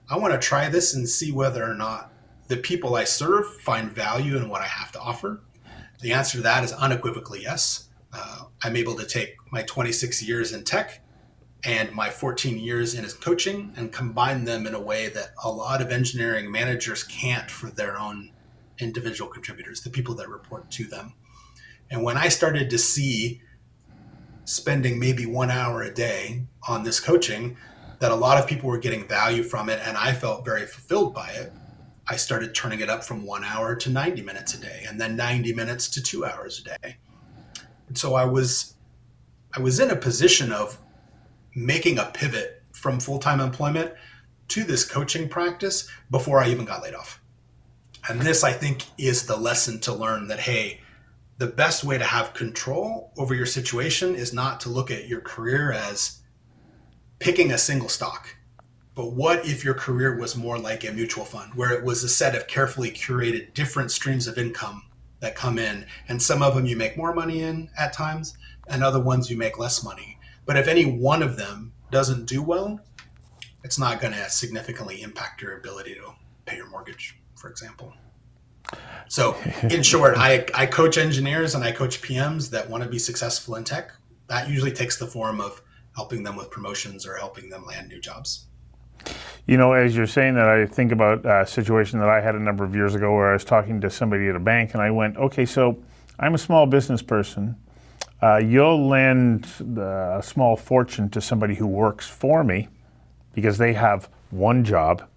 I 0.09 0.16
want 0.18 0.33
to 0.33 0.38
try 0.38 0.68
this 0.68 0.94
and 0.94 1.09
see 1.09 1.33
whether 1.33 1.64
or 1.64 1.74
not 1.74 2.12
the 2.46 2.57
people 2.57 2.94
I 2.94 3.05
serve 3.05 3.61
find 3.61 3.90
value 3.90 4.37
in 4.37 4.48
what 4.48 4.62
I 4.62 4.66
have 4.66 4.92
to 4.92 5.01
offer. 5.01 5.40
The 6.01 6.12
answer 6.12 6.38
to 6.38 6.42
that 6.42 6.64
is 6.64 6.72
unequivocally 6.72 7.42
yes. 7.42 7.88
Uh, 8.12 8.44
I'm 8.62 8.77
able 8.77 8.94
to 8.96 9.07
take 9.07 9.35
my 9.51 9.62
26 9.62 10.22
years 10.22 10.53
in 10.53 10.64
tech 10.64 11.01
and 11.64 11.92
my 11.92 12.09
14 12.09 12.59
years 12.59 12.94
in 12.94 13.05
coaching 13.20 13.72
and 13.77 13.92
combine 13.92 14.44
them 14.44 14.66
in 14.66 14.74
a 14.74 14.81
way 14.81 15.09
that 15.09 15.33
a 15.42 15.51
lot 15.51 15.83
of 15.83 15.90
engineering 15.90 16.51
managers 16.51 17.03
can't 17.03 17.51
for 17.51 17.68
their 17.68 17.98
own 17.98 18.31
individual 18.79 19.29
contributors, 19.29 19.83
the 19.83 19.90
people 19.90 20.14
that 20.14 20.29
report 20.29 20.70
to 20.70 20.85
them. 20.85 21.14
And 21.90 22.03
when 22.03 22.16
I 22.16 22.29
started 22.29 22.70
to 22.70 22.79
see 22.79 23.42
spending 24.44 24.98
maybe 24.98 25.27
one 25.27 25.51
hour 25.51 25.83
a 25.83 25.92
day 25.92 26.44
on 26.66 26.83
this 26.83 27.01
coaching, 27.01 27.57
that 28.01 28.12
a 28.12 28.16
lot 28.16 28.38
of 28.38 28.46
people 28.46 28.68
were 28.68 28.79
getting 28.79 29.07
value 29.07 29.42
from 29.42 29.68
it, 29.68 29.81
and 29.85 29.96
I 29.96 30.12
felt 30.12 30.44
very 30.44 30.66
fulfilled 30.66 31.14
by 31.14 31.31
it. 31.31 31.53
I 32.09 32.16
started 32.16 32.55
turning 32.55 32.81
it 32.81 32.88
up 32.88 33.05
from 33.05 33.27
one 33.27 33.44
hour 33.44 33.74
to 33.77 33.90
90 33.90 34.22
minutes 34.22 34.55
a 34.55 34.61
day, 34.61 34.85
and 34.88 35.01
then 35.01 35.16
90 35.16 35.53
minutes 35.53 35.88
to 35.90 36.03
two 36.03 36.24
hours 36.24 36.61
a 36.61 36.79
day. 36.79 36.96
And 37.88 37.98
so 37.98 38.14
I 38.14 38.24
was, 38.24 38.74
I 39.55 39.61
was 39.61 39.81
in 39.81 39.90
a 39.90 39.96
position 39.96 40.53
of 40.53 40.79
making 41.55 41.98
a 41.98 42.07
pivot 42.07 42.62
from 42.72 43.01
full 43.01 43.18
time 43.18 43.40
employment 43.40 43.92
to 44.48 44.64
this 44.64 44.85
coaching 44.85 45.29
practice 45.29 45.88
before 46.11 46.40
I 46.40 46.48
even 46.48 46.64
got 46.64 46.83
laid 46.83 46.94
off. 46.94 47.20
And 48.09 48.22
this, 48.22 48.44
I 48.44 48.53
think, 48.53 48.87
is 48.96 49.27
the 49.27 49.37
lesson 49.37 49.81
to 49.81 49.92
learn 49.92 50.29
that, 50.29 50.40
hey, 50.40 50.81
the 51.38 51.46
best 51.46 51.85
way 51.85 51.96
to 51.96 52.05
have 52.05 52.35
control 52.35 53.12
over 53.16 53.33
your 53.33 53.46
situation 53.46 54.16
is 54.16 54.33
not 54.33 54.59
to 54.61 54.68
look 54.68 54.90
at 54.90 55.07
your 55.07 55.20
career 55.20 55.72
as 55.72 56.20
picking 57.20 57.53
a 57.53 57.59
single 57.59 57.88
stock. 57.88 58.35
But 58.96 59.12
what 59.12 59.46
if 59.46 59.64
your 59.64 59.74
career 59.74 60.18
was 60.18 60.37
more 60.37 60.59
like 60.59 60.85
a 60.85 60.90
mutual 60.90 61.24
fund, 61.24 61.55
where 61.55 61.72
it 61.72 61.85
was 61.85 62.03
a 62.03 62.09
set 62.09 62.35
of 62.35 62.48
carefully 62.48 62.90
curated 62.90 63.55
different 63.55 63.92
streams 63.92 64.27
of 64.27 64.37
income 64.37 64.83
that 65.20 65.37
come 65.37 65.61
in? 65.61 65.87
And 66.09 66.20
some 66.20 66.42
of 66.42 66.57
them 66.57 66.66
you 66.66 66.77
make 66.77 66.96
more 66.96 67.14
money 67.14 67.42
in 67.42 67.70
at 67.79 67.92
times, 67.92 68.37
and 68.66 68.83
other 68.83 69.01
ones 69.01 69.31
you 69.31 69.37
make 69.37 69.59
less 69.59 69.85
money. 69.85 70.18
But 70.44 70.57
if 70.57 70.66
any 70.66 70.85
one 70.85 71.22
of 71.22 71.37
them 71.37 71.72
doesn't 71.92 72.27
do 72.27 72.42
well, 72.42 72.81
it's 73.62 73.79
not 73.79 74.01
going 74.01 74.14
to 74.14 74.29
significantly 74.29 75.03
impact 75.03 75.42
your 75.42 75.57
ability 75.57 75.94
to 75.94 76.14
pay 76.46 76.57
your 76.57 76.68
mortgage, 76.68 77.16
for 77.37 77.48
example. 77.48 77.94
So, 79.09 79.37
in 79.70 79.83
short, 79.83 80.18
I, 80.18 80.44
I 80.54 80.66
coach 80.66 80.98
engineers 80.98 81.54
and 81.54 81.64
I 81.64 81.72
coach 81.72 82.02
PMs 82.02 82.50
that 82.50 82.68
want 82.68 82.83
to 82.85 82.88
be 82.88 82.98
successful 82.98 83.57
in 83.57 83.64
tech. 83.64 83.92
That 84.28 84.50
usually 84.50 84.72
takes 84.72 84.98
the 84.98 85.07
form 85.07 85.40
of 85.40 85.62
helping 85.96 86.22
them 86.22 86.37
with 86.37 86.50
promotions 86.50 87.07
or 87.07 87.16
helping 87.16 87.48
them 87.48 87.64
land 87.64 87.88
new 87.88 88.00
jobs. 88.00 88.46
You 89.46 89.57
know, 89.57 89.72
as 89.72 89.96
you're 89.96 90.07
saying 90.07 90.35
that, 90.35 90.46
I 90.46 90.66
think 90.66 90.92
about 90.92 91.24
a 91.24 91.46
situation 91.46 91.98
that 92.00 92.11
I 92.11 92.20
had 92.20 92.35
a 92.35 92.38
number 92.38 92.64
of 92.64 92.74
years 92.74 92.94
ago 92.94 93.14
where 93.14 93.31
I 93.31 93.33
was 93.33 93.44
talking 93.44 93.81
to 93.81 93.88
somebody 93.88 94.28
at 94.28 94.37
a 94.37 94.40
bank 94.40 94.74
and 94.74 94.83
I 94.83 94.90
went, 94.90 95.16
okay, 95.16 95.46
so 95.46 95.83
I'm 96.18 96.35
a 96.35 96.38
small 96.38 96.66
business 96.66 97.00
person. 97.00 97.57
Uh, 98.20 98.37
you'll 98.37 98.88
lend 98.88 99.46
a 99.78 100.20
small 100.22 100.57
fortune 100.57 101.09
to 101.11 101.20
somebody 101.20 101.54
who 101.54 101.66
works 101.66 102.07
for 102.07 102.44
me 102.44 102.68
because 103.33 103.57
they 103.57 103.72
have 103.72 104.11
one 104.31 104.64
job 104.64 105.09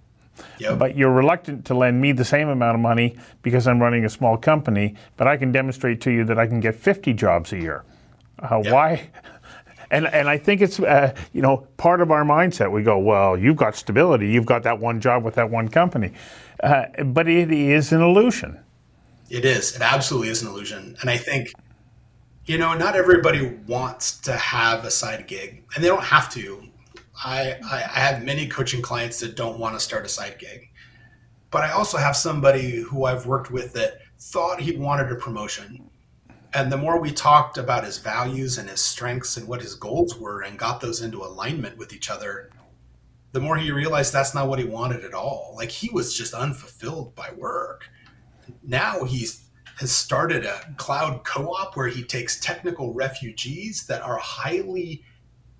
Yep. 0.60 0.80
But 0.80 0.98
you're 0.98 1.12
reluctant 1.12 1.66
to 1.66 1.74
lend 1.74 2.00
me 2.02 2.12
the 2.12 2.26
same 2.26 2.50
amount 2.50 2.76
of 2.76 2.82
money 2.82 3.18
because 3.42 3.68
I'm 3.68 3.82
running 3.82 4.06
a 4.06 4.10
small 4.10 4.38
company, 4.38 4.96
but 5.18 5.28
I 5.28 5.38
can 5.38 5.52
demonstrate 5.52 6.02
to 6.02 6.12
you 6.12 6.24
that 6.26 6.38
I 6.38 6.48
can 6.48 6.60
get 6.60 6.76
50 6.76 7.14
jobs 7.14 7.54
a 7.54 7.58
year. 7.58 7.84
Uh, 8.40 8.62
yep. 8.64 8.74
Why? 8.74 9.10
And, 9.94 10.08
and 10.08 10.30
I 10.30 10.38
think 10.38 10.62
it's 10.62 10.80
uh, 10.80 11.14
you 11.34 11.42
know 11.42 11.68
part 11.76 12.00
of 12.00 12.12
our 12.12 12.24
mindset. 12.24 12.72
We 12.72 12.82
go, 12.82 12.98
well, 12.98 13.38
you've 13.38 13.58
got 13.58 13.76
stability, 13.76 14.30
you've 14.30 14.46
got 14.46 14.64
that 14.64 14.80
one 14.80 15.02
job 15.02 15.26
with 15.26 15.36
that 15.36 15.50
one 15.50 15.68
company, 15.68 16.14
uh, 16.64 16.86
but 17.04 17.28
it 17.28 17.52
is 17.52 17.92
an 17.92 18.02
illusion. 18.02 18.58
It 19.30 19.46
is. 19.46 19.76
It 19.76 19.82
absolutely 19.82 20.30
is 20.30 20.42
an 20.42 20.50
illusion. 20.50 20.98
And 21.00 21.10
I 21.10 21.18
think, 21.18 21.54
you 22.46 22.58
know, 22.58 22.74
not 22.74 22.98
everybody 22.98 23.48
wants 23.66 24.18
to 24.20 24.34
have 24.34 24.84
a 24.84 24.92
side 24.92 25.26
gig, 25.28 25.64
and 25.74 25.84
they 25.84 25.88
don't 25.88 26.04
have 26.04 26.30
to. 26.34 26.68
I, 27.24 27.56
I, 27.70 28.00
have 28.00 28.24
many 28.24 28.48
coaching 28.48 28.82
clients 28.82 29.20
that 29.20 29.36
don't 29.36 29.60
want 29.60 29.76
to 29.76 29.80
start 29.80 30.06
a 30.06 30.10
side 30.10 30.40
gig. 30.40 30.70
But 31.52 31.64
I 31.64 31.72
also 31.72 31.98
have 31.98 32.16
somebody 32.16 32.82
who 32.82 33.06
I've 33.06 33.28
worked 33.28 33.52
with 33.52 33.74
that 33.74 34.00
thought 34.20 34.62
he 34.62 34.76
wanted 34.76 35.12
a 35.12 35.16
promotion. 35.16 35.90
And 36.54 36.72
the 36.72 36.78
more 36.78 37.00
we 37.00 37.12
talked 37.12 37.58
about 37.58 37.84
his 37.84 38.00
values 38.00 38.58
and 38.58 38.70
his 38.70 38.82
strengths 38.82 39.38
and 39.38 39.48
what 39.48 39.62
his 39.62 39.76
goals 39.76 40.18
were 40.18 40.42
and 40.42 40.58
got 40.58 40.82
those 40.82 41.02
into 41.02 41.24
alignment 41.24 41.78
with 41.78 41.94
each 41.94 42.10
other, 42.10 42.50
the 43.34 43.40
more 43.40 43.56
he 43.56 43.72
realized 43.72 44.12
that's 44.12 44.34
not 44.34 44.48
what 44.48 44.60
he 44.60 44.66
wanted 44.66 45.06
at 45.06 45.14
all. 45.14 45.54
Like 45.56 45.70
he 45.70 45.90
was 45.92 46.14
just 46.14 46.34
unfulfilled 46.34 47.16
by 47.16 47.32
work. 47.38 47.88
Now 48.64 49.04
he's 49.04 49.48
has 49.78 49.92
started 49.92 50.46
a 50.46 50.62
cloud 50.78 51.24
co-op 51.24 51.76
where 51.76 51.88
he 51.88 52.04
takes 52.04 52.40
technical 52.40 52.94
refugees 52.94 53.88
that 53.88 54.04
are 54.04 54.18
highly 54.18 55.04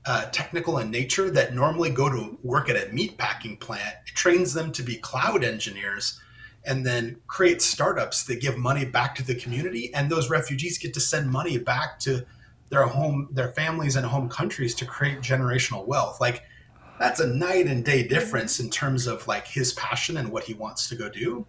uh, 0.06 0.26
technical 0.32 0.80
in 0.80 0.90
nature 0.90 1.30
that 1.30 1.54
normally 1.54 1.90
go 1.90 2.10
to 2.10 2.38
work 2.44 2.70
at 2.70 2.76
a 2.76 2.92
meat 2.92 3.18
packing 3.18 3.58
plant. 3.58 3.96
It 4.08 4.16
trains 4.16 4.54
them 4.54 4.72
to 4.74 4.84
be 4.84 4.96
cloud 4.96 5.44
engineers 5.44 6.20
and 6.66 6.86
then 6.86 7.18
create 7.28 7.62
startups 7.62 8.24
that 8.26 8.42
give 8.42 8.58
money 8.58 8.86
back 8.86 9.16
to 9.16 9.24
the 9.24 9.36
community. 9.36 9.94
And 9.94 10.10
those 10.10 10.30
refugees 10.30 10.78
get 10.78 10.94
to 10.96 11.00
send 11.00 11.30
money 11.30 11.58
back 11.58 12.00
to 12.00 12.26
their 12.70 12.84
home, 12.84 13.28
their 13.32 13.52
families 13.52 13.96
and 13.96 14.06
home 14.06 14.30
countries 14.30 14.74
to 14.76 14.86
create 14.86 15.20
generational 15.20 15.86
wealth. 15.86 16.22
Like 16.22 16.44
that's 17.00 17.20
a 17.20 17.28
night 17.28 17.68
and 17.68 17.84
day 17.84 18.08
difference 18.08 18.60
in 18.60 18.70
terms 18.70 19.08
of 19.08 19.28
like 19.28 19.48
his 19.48 19.74
passion 19.74 20.18
and 20.18 20.32
what 20.32 20.46
he 20.46 20.54
wants 20.54 20.88
to 20.90 20.96
go 20.96 21.10
do. 21.10 21.46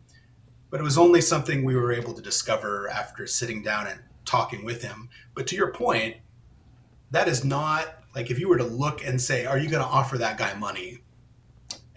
But 0.71 0.81
it 0.81 0.85
was 0.85 0.99
only 0.99 1.21
something 1.21 1.65
we 1.65 1.77
were 1.77 1.93
able 1.93 2.15
to 2.15 2.23
discover 2.23 2.88
after 2.88 3.27
sitting 3.27 3.62
down 3.62 3.87
and 3.87 4.01
talking 4.25 4.65
with 4.65 4.83
him. 4.83 5.11
But 5.35 5.47
to 5.49 5.57
your 5.57 5.73
point, 5.73 6.17
that 7.11 7.29
is 7.29 7.45
not 7.45 8.02
like 8.14 8.31
if 8.31 8.38
you 8.38 8.48
were 8.48 8.59
to 8.59 8.64
look 8.64 9.05
and 9.05 9.20
say, 9.20 9.46
are 9.46 9.59
you 9.59 9.68
going 9.68 9.83
to 9.83 9.88
offer 9.88 10.18
that 10.18 10.38
guy 10.38 10.55
money? 10.55 11.03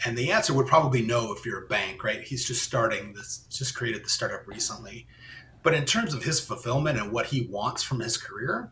And 0.05 0.17
the 0.17 0.31
answer 0.31 0.53
would 0.53 0.67
probably 0.67 1.01
no 1.01 1.33
if 1.33 1.45
you're 1.45 1.65
a 1.65 1.67
bank, 1.67 2.03
right? 2.03 2.21
He's 2.21 2.45
just 2.45 2.63
starting 2.63 3.13
this, 3.13 3.45
just 3.49 3.75
created 3.75 4.03
the 4.05 4.09
startup 4.09 4.47
recently. 4.47 5.07
But 5.63 5.73
in 5.73 5.85
terms 5.85 6.13
of 6.13 6.23
his 6.23 6.39
fulfillment 6.39 6.99
and 6.99 7.11
what 7.11 7.27
he 7.27 7.47
wants 7.49 7.81
from 7.81 7.99
his 7.99 8.17
career, 8.17 8.71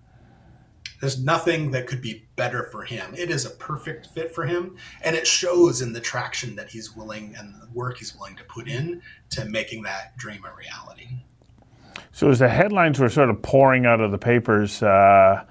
there's 1.00 1.22
nothing 1.22 1.72
that 1.72 1.88
could 1.88 2.02
be 2.02 2.28
better 2.36 2.70
for 2.72 2.84
him. 2.84 3.14
It 3.18 3.30
is 3.30 3.46
a 3.46 3.50
perfect 3.50 4.08
fit 4.08 4.34
for 4.34 4.46
him. 4.46 4.78
And 5.02 5.16
it 5.16 5.28
shows 5.28 5.82
in 5.82 5.92
the 5.92 6.00
traction 6.00 6.56
that 6.56 6.70
he's 6.70 6.96
willing 6.96 7.36
and 7.38 7.56
the 7.56 7.68
work 7.74 7.98
he's 7.98 8.16
willing 8.16 8.36
to 8.38 8.44
put 8.44 8.68
in 8.68 9.02
to 9.32 9.46
making 9.46 9.84
that 9.84 10.16
dream 10.18 10.46
a 10.46 10.56
reality. 10.56 11.10
So, 12.12 12.30
as 12.30 12.40
the 12.40 12.48
headlines 12.48 13.00
were 13.00 13.10
sort 13.10 13.30
of 13.30 13.42
pouring 13.42 13.86
out 13.86 14.00
of 14.00 14.12
the 14.12 14.18
papers, 14.18 14.84
uh, 14.84 15.44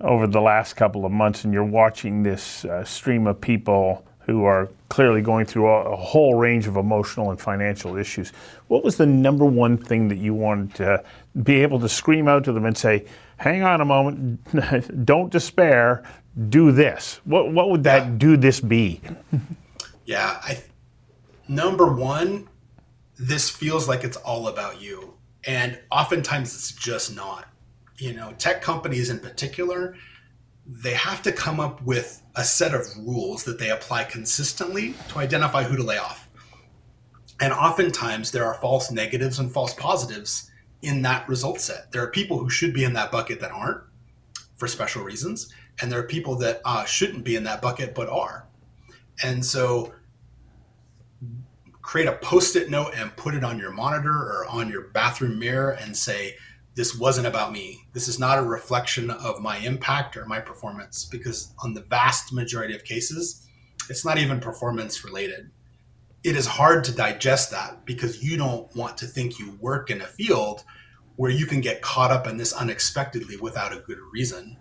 over 0.00 0.26
the 0.26 0.40
last 0.40 0.74
couple 0.74 1.04
of 1.04 1.12
months, 1.12 1.44
and 1.44 1.52
you're 1.52 1.64
watching 1.64 2.22
this 2.22 2.64
uh, 2.64 2.84
stream 2.84 3.26
of 3.26 3.40
people 3.40 4.04
who 4.20 4.44
are 4.44 4.68
clearly 4.90 5.22
going 5.22 5.46
through 5.46 5.66
a, 5.66 5.92
a, 5.92 5.96
whole 5.96 6.34
range 6.34 6.66
of 6.66 6.76
emotional 6.76 7.30
and 7.30 7.40
financial 7.40 7.96
issues. 7.96 8.30
What 8.68 8.84
was 8.84 8.98
the 8.98 9.06
number 9.06 9.46
one 9.46 9.78
thing 9.78 10.08
that 10.08 10.18
you 10.18 10.34
wanted 10.34 10.74
to 10.74 11.04
be 11.42 11.62
able 11.62 11.80
to 11.80 11.88
scream 11.88 12.28
out 12.28 12.44
to 12.44 12.52
them 12.52 12.66
and 12.66 12.76
say, 12.76 13.06
hang 13.38 13.62
on 13.62 13.80
a 13.80 13.86
moment, 13.86 15.04
don't 15.06 15.32
despair, 15.32 16.04
do 16.50 16.72
this? 16.72 17.20
What, 17.24 17.52
what 17.52 17.70
would 17.70 17.84
that 17.84 18.04
yeah. 18.04 18.14
do 18.18 18.36
this 18.36 18.60
be? 18.60 19.00
yeah, 20.04 20.38
I, 20.42 20.62
number 21.48 21.90
one, 21.90 22.48
this 23.18 23.48
feels 23.48 23.88
like 23.88 24.04
it's 24.04 24.18
all 24.18 24.48
about 24.48 24.80
you. 24.80 25.14
And 25.44 25.78
oftentimes 25.90 26.54
it's 26.54 26.72
just 26.72 27.16
not 27.16 27.48
you 27.98 28.14
know, 28.14 28.32
tech 28.38 28.62
companies 28.62 29.10
in 29.10 29.18
particular, 29.18 29.96
they 30.66 30.94
have 30.94 31.22
to 31.22 31.32
come 31.32 31.60
up 31.60 31.82
with 31.82 32.22
a 32.36 32.44
set 32.44 32.74
of 32.74 32.86
rules 32.98 33.44
that 33.44 33.58
they 33.58 33.70
apply 33.70 34.04
consistently 34.04 34.94
to 35.08 35.18
identify 35.18 35.64
who 35.64 35.76
to 35.76 35.82
lay 35.82 35.98
off. 35.98 36.28
And 37.40 37.52
oftentimes 37.52 38.30
there 38.30 38.44
are 38.44 38.54
false 38.54 38.90
negatives 38.90 39.38
and 39.38 39.50
false 39.50 39.74
positives 39.74 40.50
in 40.82 41.02
that 41.02 41.28
result 41.28 41.60
set. 41.60 41.90
There 41.92 42.02
are 42.02 42.10
people 42.10 42.38
who 42.38 42.50
should 42.50 42.72
be 42.72 42.84
in 42.84 42.92
that 42.94 43.10
bucket 43.10 43.40
that 43.40 43.50
aren't 43.50 43.82
for 44.56 44.68
special 44.68 45.02
reasons, 45.02 45.52
and 45.80 45.90
there 45.90 45.98
are 46.00 46.06
people 46.06 46.36
that 46.36 46.60
uh, 46.64 46.84
shouldn't 46.84 47.24
be 47.24 47.36
in 47.36 47.44
that 47.44 47.62
bucket 47.62 47.94
but 47.94 48.08
are. 48.08 48.46
And 49.22 49.44
so 49.44 49.94
create 51.82 52.06
a 52.06 52.12
post 52.12 52.54
it 52.54 52.68
note 52.68 52.92
and 52.94 53.16
put 53.16 53.34
it 53.34 53.42
on 53.42 53.58
your 53.58 53.70
monitor 53.70 54.12
or 54.12 54.46
on 54.50 54.68
your 54.68 54.88
bathroom 54.88 55.38
mirror 55.38 55.70
and 55.70 55.96
say, 55.96 56.36
this 56.78 56.94
wasn't 56.94 57.26
about 57.26 57.50
me. 57.50 57.88
This 57.92 58.06
is 58.06 58.20
not 58.20 58.38
a 58.38 58.42
reflection 58.42 59.10
of 59.10 59.42
my 59.42 59.56
impact 59.56 60.16
or 60.16 60.26
my 60.26 60.38
performance 60.38 61.04
because, 61.04 61.52
on 61.58 61.74
the 61.74 61.80
vast 61.80 62.32
majority 62.32 62.72
of 62.72 62.84
cases, 62.84 63.48
it's 63.90 64.04
not 64.04 64.16
even 64.16 64.38
performance 64.38 65.04
related. 65.04 65.50
It 66.22 66.36
is 66.36 66.46
hard 66.46 66.84
to 66.84 66.94
digest 66.94 67.50
that 67.50 67.84
because 67.84 68.22
you 68.22 68.36
don't 68.36 68.72
want 68.76 68.96
to 68.98 69.06
think 69.06 69.40
you 69.40 69.58
work 69.60 69.90
in 69.90 70.02
a 70.02 70.06
field 70.06 70.62
where 71.16 71.32
you 71.32 71.46
can 71.46 71.60
get 71.60 71.82
caught 71.82 72.12
up 72.12 72.28
in 72.28 72.36
this 72.36 72.52
unexpectedly 72.52 73.36
without 73.36 73.72
a 73.72 73.80
good 73.80 73.98
reason. 74.12 74.56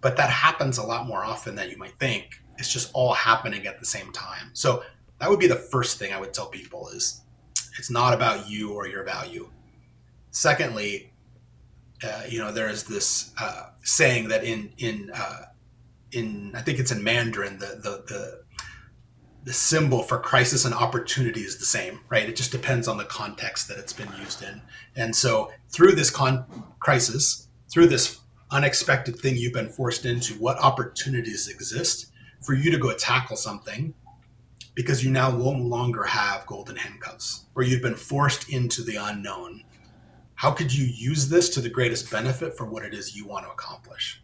But 0.00 0.16
that 0.16 0.30
happens 0.30 0.78
a 0.78 0.84
lot 0.84 1.06
more 1.06 1.24
often 1.24 1.54
than 1.54 1.70
you 1.70 1.78
might 1.78 2.00
think. 2.00 2.42
It's 2.58 2.72
just 2.72 2.90
all 2.94 3.14
happening 3.14 3.64
at 3.68 3.78
the 3.78 3.86
same 3.86 4.10
time. 4.10 4.50
So 4.54 4.82
that 5.20 5.30
would 5.30 5.38
be 5.38 5.46
the 5.46 5.54
first 5.54 6.00
thing 6.00 6.12
I 6.12 6.18
would 6.18 6.34
tell 6.34 6.48
people 6.48 6.88
is 6.88 7.20
it's 7.78 7.92
not 7.92 8.12
about 8.12 8.50
you 8.50 8.72
or 8.72 8.88
your 8.88 9.04
value. 9.04 9.50
Secondly, 10.32 11.12
uh, 12.02 12.22
you 12.28 12.38
know, 12.38 12.52
there 12.52 12.68
is 12.68 12.84
this 12.84 13.32
uh, 13.40 13.70
saying 13.82 14.28
that 14.28 14.44
in 14.44 14.72
in 14.78 15.10
uh, 15.14 15.46
in 16.12 16.52
I 16.54 16.62
think 16.62 16.78
it's 16.78 16.92
in 16.92 17.02
Mandarin 17.02 17.58
the 17.58 17.66
the 17.66 18.04
the 18.06 18.44
the 19.44 19.52
symbol 19.52 20.02
for 20.02 20.18
crisis 20.18 20.64
and 20.64 20.74
opportunity 20.74 21.40
is 21.40 21.58
the 21.58 21.66
same, 21.66 22.00
right? 22.08 22.28
It 22.28 22.36
just 22.36 22.50
depends 22.50 22.88
on 22.88 22.96
the 22.96 23.04
context 23.04 23.68
that 23.68 23.78
it's 23.78 23.92
been 23.92 24.08
used 24.18 24.42
in. 24.42 24.62
And 24.96 25.14
so 25.14 25.52
through 25.68 25.92
this 25.92 26.10
con- 26.10 26.46
crisis, 26.80 27.48
through 27.70 27.88
this 27.88 28.20
unexpected 28.50 29.18
thing 29.18 29.36
you've 29.36 29.52
been 29.52 29.68
forced 29.68 30.06
into, 30.06 30.34
what 30.34 30.56
opportunities 30.58 31.46
exist 31.46 32.10
for 32.40 32.54
you 32.54 32.70
to 32.70 32.78
go 32.78 32.94
tackle 32.94 33.36
something 33.36 33.92
because 34.74 35.04
you 35.04 35.10
now 35.10 35.30
no 35.30 35.50
longer 35.50 36.04
have 36.04 36.46
golden 36.46 36.76
handcuffs 36.76 37.44
or 37.54 37.62
you've 37.62 37.82
been 37.82 37.94
forced 37.94 38.48
into 38.48 38.82
the 38.82 38.96
unknown. 38.96 39.62
How 40.44 40.50
could 40.50 40.74
you 40.74 40.84
use 40.84 41.30
this 41.30 41.48
to 41.54 41.62
the 41.62 41.70
greatest 41.70 42.10
benefit 42.10 42.54
for 42.54 42.66
what 42.66 42.84
it 42.84 42.92
is 42.92 43.16
you 43.16 43.26
want 43.26 43.46
to 43.46 43.50
accomplish? 43.50 44.22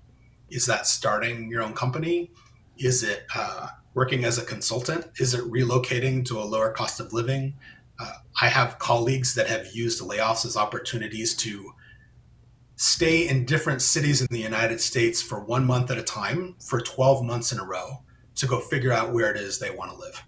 Is 0.50 0.66
that 0.66 0.87
starting 0.87 1.48
your 1.48 1.62
own 1.62 1.72
company? 1.72 2.30
Is 2.76 3.02
it 3.02 3.24
uh, 3.35 3.68
working 3.94 4.26
as 4.26 4.37
a 4.37 4.44
consultant? 4.44 5.06
Is 5.16 5.33
it 5.33 5.50
relocating 5.50 6.22
to 6.26 6.38
a 6.38 6.44
lower 6.44 6.72
cost 6.72 7.00
of 7.00 7.14
living? 7.14 7.54
Uh, 7.98 8.12
I 8.38 8.48
have 8.48 8.78
colleagues 8.78 9.35
that 9.35 9.46
have 9.46 9.74
used 9.74 10.02
layoffs 10.02 10.44
as 10.44 10.59
opportunities 10.59 11.35
to 11.37 11.72
stay 12.76 13.26
in 13.26 13.46
different 13.46 13.80
cities 13.80 14.20
in 14.20 14.28
the 14.30 14.40
United 14.40 14.83
States 14.83 15.22
for 15.22 15.42
one 15.42 15.64
month 15.64 15.90
at 15.90 15.96
a 15.96 16.02
time 16.02 16.54
for 16.61 16.83
12 16.83 17.24
months 17.24 17.50
in 17.50 17.59
a 17.59 17.64
row 17.64 18.02
to 18.35 18.46
go 18.46 18.61
figure 18.61 18.92
out 18.92 19.14
where 19.14 19.35
it 19.35 19.40
is 19.40 19.59
they 19.59 19.70
want 19.70 19.90
to 19.90 19.96
live. 19.96 20.22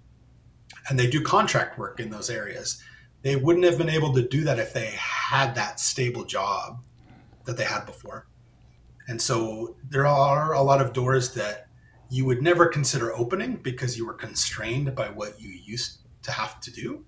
And 0.88 0.98
they 0.98 1.11
do 1.11 1.20
contract 1.20 1.78
work 1.78 2.00
in 2.00 2.09
those 2.09 2.31
areas. 2.31 2.83
They 3.22 3.37
wouldn't 3.37 3.64
have 3.64 3.78
been 3.78 3.88
able 3.88 4.12
to 4.14 4.26
do 4.26 4.44
that 4.44 4.58
if 4.58 4.72
they 4.72 4.92
had 4.96 5.54
that 5.54 5.80
stable 5.80 6.24
job 6.24 6.80
that 7.44 7.56
they 7.56 7.64
had 7.64 7.87
before. 7.87 8.26
And 9.08 9.20
so 9.20 9.76
there 9.88 10.06
are 10.06 10.52
a 10.52 10.62
lot 10.62 10.80
of 10.80 10.92
doors 10.92 11.35
that 11.35 11.66
you 12.11 12.24
would 12.24 12.42
never 12.42 12.66
consider 12.66 13.14
opening 13.14 13.56
because 13.56 13.96
you 13.96 14.06
were 14.06 14.14
constrained 14.14 14.94
by 14.94 15.08
what 15.08 15.40
you 15.40 15.50
used 15.50 15.98
to 16.22 16.32
have 16.32 16.61
to 16.61 16.70
do. 16.70 17.04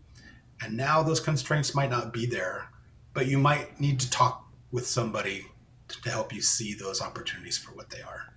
And 0.63 0.77
now 0.77 1.03
those 1.03 1.21
constraints 1.21 1.75
might 1.75 1.91
not 1.91 2.13
be 2.13 2.27
there, 2.27 2.71
but 3.13 3.27
you 3.27 3.39
might 3.39 3.81
need 3.81 4.01
to 4.01 4.11
talk 4.11 4.49
with 4.71 4.87
somebody 4.87 5.47
to 5.89 6.11
help 6.11 6.33
you 6.33 6.41
see 6.41 6.75
those 6.75 7.01
opportunities 7.01 7.59
for 7.59 7.73
what 7.75 7.91
they 7.91 8.01
are. 8.01 8.34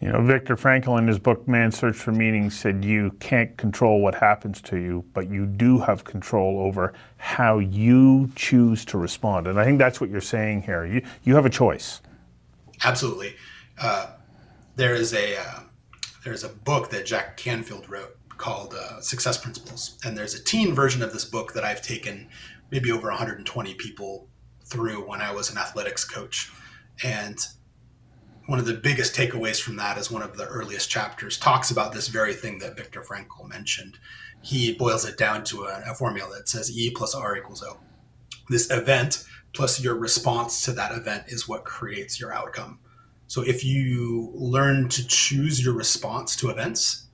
You 0.00 0.12
know, 0.12 0.22
Viktor 0.22 0.54
Frankl 0.54 0.96
in 0.98 1.08
his 1.08 1.18
book 1.18 1.48
Man's 1.48 1.76
Search 1.76 1.96
for 1.96 2.12
Meaning 2.12 2.50
said 2.50 2.84
you 2.84 3.10
can't 3.18 3.56
control 3.56 4.00
what 4.00 4.14
happens 4.14 4.60
to 4.62 4.76
you, 4.76 5.04
but 5.12 5.28
you 5.28 5.44
do 5.44 5.80
have 5.80 6.04
control 6.04 6.60
over 6.60 6.94
how 7.16 7.58
you 7.58 8.30
choose 8.36 8.84
to 8.86 8.98
respond. 8.98 9.48
And 9.48 9.58
I 9.58 9.64
think 9.64 9.78
that's 9.78 10.00
what 10.00 10.08
you're 10.08 10.20
saying 10.20 10.62
here. 10.62 10.86
You, 10.86 11.04
you 11.24 11.34
have 11.34 11.46
a 11.46 11.50
choice. 11.50 12.00
Absolutely. 12.84 13.34
Uh, 13.80 14.12
there 14.76 14.94
is 14.94 15.12
a 15.12 15.36
uh, 15.36 15.60
there's 16.24 16.44
a 16.44 16.48
book 16.48 16.90
that 16.90 17.04
Jack 17.04 17.36
Canfield 17.36 17.90
wrote 17.90 18.16
called 18.36 18.74
uh, 18.74 19.00
Success 19.00 19.36
Principles, 19.36 19.98
and 20.04 20.16
there's 20.16 20.34
a 20.34 20.42
teen 20.44 20.74
version 20.74 21.02
of 21.02 21.12
this 21.12 21.24
book 21.24 21.54
that 21.54 21.64
I've 21.64 21.82
taken 21.82 22.28
maybe 22.70 22.92
over 22.92 23.08
120 23.08 23.74
people 23.74 24.28
through 24.64 25.08
when 25.08 25.20
I 25.20 25.32
was 25.32 25.50
an 25.50 25.58
athletics 25.58 26.04
coach, 26.04 26.52
and 27.02 27.36
one 28.48 28.58
of 28.58 28.64
the 28.64 28.72
biggest 28.72 29.14
takeaways 29.14 29.60
from 29.60 29.76
that 29.76 29.98
is 29.98 30.10
one 30.10 30.22
of 30.22 30.38
the 30.38 30.46
earliest 30.46 30.88
chapters 30.88 31.36
talks 31.36 31.70
about 31.70 31.92
this 31.92 32.08
very 32.08 32.32
thing 32.32 32.58
that 32.58 32.78
Viktor 32.78 33.02
Frankl 33.02 33.46
mentioned. 33.46 33.98
He 34.40 34.72
boils 34.72 35.04
it 35.04 35.18
down 35.18 35.44
to 35.44 35.64
a, 35.64 35.82
a 35.86 35.94
formula 35.94 36.34
that 36.34 36.48
says 36.48 36.74
E 36.74 36.90
plus 36.90 37.14
R 37.14 37.36
equals 37.36 37.62
O. 37.62 37.76
This 38.48 38.70
event 38.70 39.22
plus 39.52 39.84
your 39.84 39.96
response 39.96 40.62
to 40.62 40.72
that 40.72 40.92
event 40.92 41.24
is 41.26 41.46
what 41.46 41.66
creates 41.66 42.18
your 42.18 42.32
outcome. 42.32 42.78
So 43.26 43.42
if 43.42 43.66
you 43.66 44.32
learn 44.34 44.88
to 44.88 45.06
choose 45.06 45.62
your 45.62 45.74
response 45.74 46.34
to 46.36 46.48
events 46.48 47.04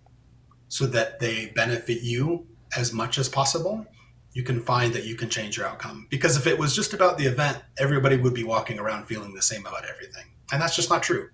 so 0.68 0.86
that 0.86 1.18
they 1.18 1.46
benefit 1.46 2.02
you 2.02 2.46
as 2.76 2.92
much 2.92 3.18
as 3.18 3.28
possible, 3.28 3.84
you 4.34 4.44
can 4.44 4.60
find 4.60 4.94
that 4.94 5.04
you 5.04 5.16
can 5.16 5.30
change 5.30 5.56
your 5.56 5.66
outcome. 5.66 6.06
Because 6.10 6.36
if 6.36 6.46
it 6.46 6.60
was 6.60 6.76
just 6.76 6.94
about 6.94 7.18
the 7.18 7.26
event, 7.26 7.58
everybody 7.76 8.18
would 8.18 8.34
be 8.34 8.44
walking 8.44 8.78
around 8.78 9.06
feeling 9.06 9.34
the 9.34 9.42
same 9.42 9.66
about 9.66 9.84
everything. 9.84 10.26
And 10.52 10.60
that's 10.60 10.76
just 10.76 10.90
not 10.90 11.02
true. 11.02 11.30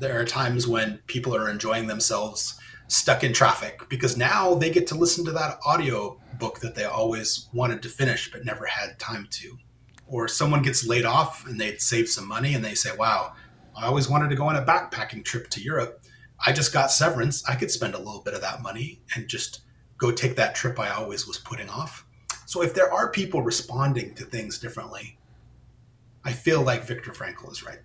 There 0.00 0.20
are 0.20 0.24
times 0.24 0.66
when 0.66 0.98
people 1.06 1.34
are 1.34 1.48
enjoying 1.48 1.86
themselves 1.86 2.58
stuck 2.88 3.24
in 3.24 3.32
traffic 3.32 3.88
because 3.88 4.16
now 4.16 4.54
they 4.54 4.70
get 4.70 4.86
to 4.88 4.94
listen 4.94 5.24
to 5.24 5.32
that 5.32 5.58
audio 5.64 6.20
book 6.38 6.60
that 6.60 6.74
they 6.74 6.84
always 6.84 7.48
wanted 7.52 7.82
to 7.82 7.88
finish 7.88 8.30
but 8.30 8.44
never 8.44 8.66
had 8.66 8.98
time 8.98 9.26
to. 9.30 9.56
Or 10.06 10.28
someone 10.28 10.62
gets 10.62 10.86
laid 10.86 11.04
off 11.04 11.46
and 11.46 11.60
they 11.60 11.76
save 11.76 12.08
some 12.08 12.28
money 12.28 12.54
and 12.54 12.64
they 12.64 12.74
say, 12.74 12.90
wow, 12.96 13.32
I 13.76 13.86
always 13.86 14.08
wanted 14.08 14.30
to 14.30 14.36
go 14.36 14.48
on 14.48 14.56
a 14.56 14.64
backpacking 14.64 15.24
trip 15.24 15.48
to 15.50 15.62
Europe. 15.62 16.04
I 16.44 16.52
just 16.52 16.72
got 16.72 16.90
severance. 16.90 17.48
I 17.48 17.54
could 17.54 17.70
spend 17.70 17.94
a 17.94 17.98
little 17.98 18.20
bit 18.20 18.34
of 18.34 18.42
that 18.42 18.62
money 18.62 19.00
and 19.14 19.28
just 19.28 19.60
go 19.96 20.10
take 20.10 20.36
that 20.36 20.54
trip 20.54 20.78
I 20.78 20.90
always 20.90 21.26
was 21.26 21.38
putting 21.38 21.68
off. 21.68 22.04
So 22.46 22.62
if 22.62 22.74
there 22.74 22.92
are 22.92 23.10
people 23.10 23.42
responding 23.42 24.14
to 24.14 24.24
things 24.24 24.58
differently, 24.58 25.18
I 26.24 26.32
feel 26.32 26.62
like 26.62 26.84
Viktor 26.84 27.12
Frankl 27.12 27.50
is 27.50 27.64
right. 27.64 27.80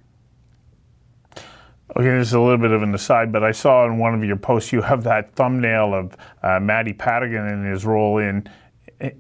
Okay, 1.98 2.10
this 2.18 2.28
is 2.28 2.34
a 2.34 2.40
little 2.40 2.58
bit 2.58 2.72
of 2.72 2.84
an 2.84 2.94
aside, 2.94 3.32
but 3.32 3.44
I 3.44 3.52
saw 3.52 3.86
in 3.86 3.98
one 3.98 4.14
of 4.14 4.24
your 4.24 4.38
posts 4.38 4.72
you 4.72 4.82
have 4.82 5.04
that 5.04 5.34
thumbnail 5.34 5.94
of 5.94 6.16
uh, 6.44 6.60
Mandy 6.60 6.94
Patinkin 6.94 7.52
in 7.52 7.66
his 7.66 7.86
role 7.86 8.20
in 8.20 8.48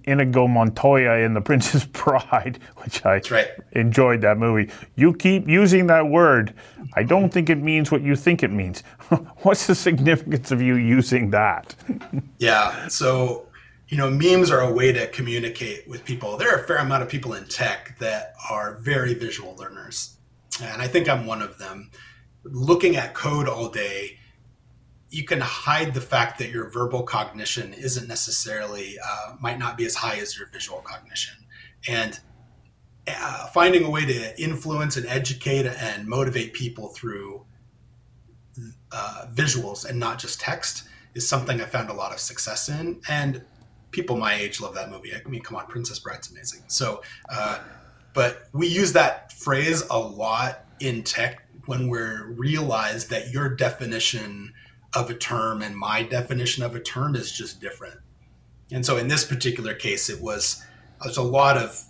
Inigo 0.03 0.47
Montoya 0.47 1.19
in 1.19 1.33
The 1.33 1.41
Princess 1.41 1.85
Bride, 1.91 2.59
which 2.77 3.05
I 3.05 3.21
right. 3.31 3.47
enjoyed 3.71 4.21
that 4.21 4.37
movie. 4.37 4.71
You 4.95 5.13
keep 5.13 5.47
using 5.47 5.87
that 5.87 6.07
word. 6.07 6.53
I 6.93 7.03
don't 7.03 7.31
think 7.31 7.49
it 7.49 7.57
means 7.57 7.91
what 7.91 8.01
you 8.01 8.15
think 8.15 8.43
it 8.43 8.51
means. 8.51 8.81
What's 9.41 9.67
the 9.67 9.75
significance 9.75 10.51
of 10.51 10.61
you 10.61 10.75
using 10.75 11.31
that? 11.31 11.75
yeah, 12.39 12.87
so 12.87 13.45
you 13.87 13.97
know, 13.97 14.09
memes 14.09 14.51
are 14.51 14.61
a 14.61 14.71
way 14.71 14.91
to 14.91 15.07
communicate 15.07 15.87
with 15.87 16.05
people. 16.05 16.37
There 16.37 16.55
are 16.55 16.63
a 16.63 16.67
fair 16.67 16.77
amount 16.77 17.01
of 17.01 17.09
people 17.09 17.33
in 17.33 17.45
tech 17.45 17.97
that 17.97 18.35
are 18.49 18.75
very 18.75 19.15
visual 19.15 19.55
learners, 19.55 20.15
and 20.61 20.81
I 20.81 20.87
think 20.87 21.09
I'm 21.09 21.25
one 21.25 21.41
of 21.41 21.57
them. 21.57 21.89
Looking 22.43 22.95
at 22.95 23.13
code 23.13 23.47
all 23.47 23.69
day 23.69 24.19
you 25.09 25.23
can 25.23 25.41
hide 25.41 25.93
the 25.93 26.01
fact 26.01 26.37
that 26.39 26.49
your 26.49 26.69
verbal 26.69 27.03
cognition 27.03 27.73
isn't 27.73 28.07
necessarily 28.07 28.97
uh, 29.03 29.35
might 29.39 29.57
not 29.57 29.75
be 29.75 29.85
as 29.85 29.95
high 29.95 30.17
as 30.17 30.37
your 30.37 30.47
visual 30.49 30.81
cognition. 30.81 31.35
And 31.87 32.19
uh, 33.07 33.47
finding 33.47 33.83
a 33.83 33.89
way 33.89 34.05
to 34.05 34.41
influence 34.41 34.97
and 34.97 35.07
educate 35.07 35.65
and 35.65 36.07
motivate 36.07 36.53
people 36.53 36.89
through 36.89 37.45
uh, 38.91 39.25
visuals 39.33 39.85
and 39.85 39.99
not 39.99 40.19
just 40.19 40.39
text 40.39 40.87
is 41.15 41.27
something 41.27 41.59
i 41.61 41.65
found 41.65 41.89
a 41.89 41.93
lot 41.93 42.11
of 42.11 42.19
success 42.19 42.69
in. 42.69 43.01
And 43.09 43.43
people 43.89 44.15
my 44.15 44.35
age 44.35 44.61
love 44.61 44.75
that 44.75 44.91
movie. 44.91 45.11
I 45.13 45.27
mean 45.27 45.41
come 45.41 45.57
on 45.57 45.65
princess 45.65 45.97
bride's 45.97 46.29
amazing. 46.29 46.63
So 46.67 47.01
uh, 47.29 47.59
but 48.13 48.43
we 48.53 48.67
use 48.67 48.93
that 48.93 49.33
phrase 49.33 49.83
a 49.89 49.97
lot 49.97 50.65
in 50.79 51.03
tech 51.03 51.47
when 51.65 51.87
we're 51.87 52.27
realized 52.31 53.09
that 53.09 53.31
your 53.31 53.49
definition 53.49 54.53
of 54.95 55.09
a 55.09 55.13
term 55.13 55.61
and 55.61 55.75
my 55.75 56.03
definition 56.03 56.63
of 56.63 56.75
a 56.75 56.79
term 56.79 57.15
is 57.15 57.31
just 57.31 57.61
different. 57.61 57.99
And 58.71 58.85
so 58.85 58.97
in 58.97 59.07
this 59.07 59.25
particular 59.25 59.73
case, 59.73 60.09
it 60.09 60.21
was 60.21 60.63
there's 61.03 61.17
a 61.17 61.23
lot 61.23 61.57
of 61.57 61.83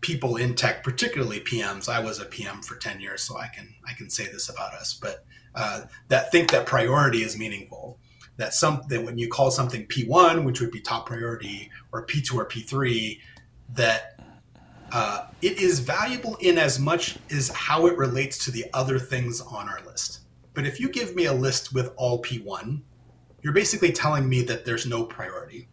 people 0.00 0.36
in 0.36 0.54
tech, 0.54 0.84
particularly 0.84 1.40
PMs. 1.40 1.88
I 1.88 2.00
was 2.00 2.20
a 2.20 2.24
PM 2.24 2.62
for 2.62 2.76
10 2.76 3.00
years, 3.00 3.22
so 3.22 3.36
I 3.36 3.48
can 3.48 3.74
I 3.86 3.92
can 3.92 4.10
say 4.10 4.26
this 4.26 4.48
about 4.48 4.74
us, 4.74 4.94
but 4.94 5.24
uh, 5.54 5.82
that 6.08 6.30
think 6.30 6.50
that 6.50 6.66
priority 6.66 7.22
is 7.22 7.38
meaningful. 7.38 7.98
That 8.36 8.52
something 8.52 9.04
when 9.06 9.18
you 9.18 9.28
call 9.28 9.50
something 9.50 9.86
P1, 9.86 10.44
which 10.44 10.60
would 10.60 10.70
be 10.70 10.80
top 10.80 11.06
priority, 11.06 11.70
or 11.92 12.06
P2 12.06 12.34
or 12.34 12.46
P3, 12.46 13.18
that 13.74 14.15
uh, 14.92 15.26
it 15.42 15.58
is 15.58 15.80
valuable 15.80 16.36
in 16.36 16.58
as 16.58 16.78
much 16.78 17.18
as 17.30 17.48
how 17.48 17.86
it 17.86 17.96
relates 17.96 18.44
to 18.44 18.50
the 18.50 18.66
other 18.72 18.98
things 18.98 19.40
on 19.40 19.68
our 19.68 19.80
list. 19.84 20.20
But 20.54 20.66
if 20.66 20.80
you 20.80 20.88
give 20.88 21.14
me 21.14 21.26
a 21.26 21.32
list 21.32 21.74
with 21.74 21.92
all 21.96 22.22
P1, 22.22 22.80
you're 23.42 23.52
basically 23.52 23.92
telling 23.92 24.28
me 24.28 24.42
that 24.42 24.64
there's 24.64 24.86
no 24.86 25.04
priority 25.04 25.68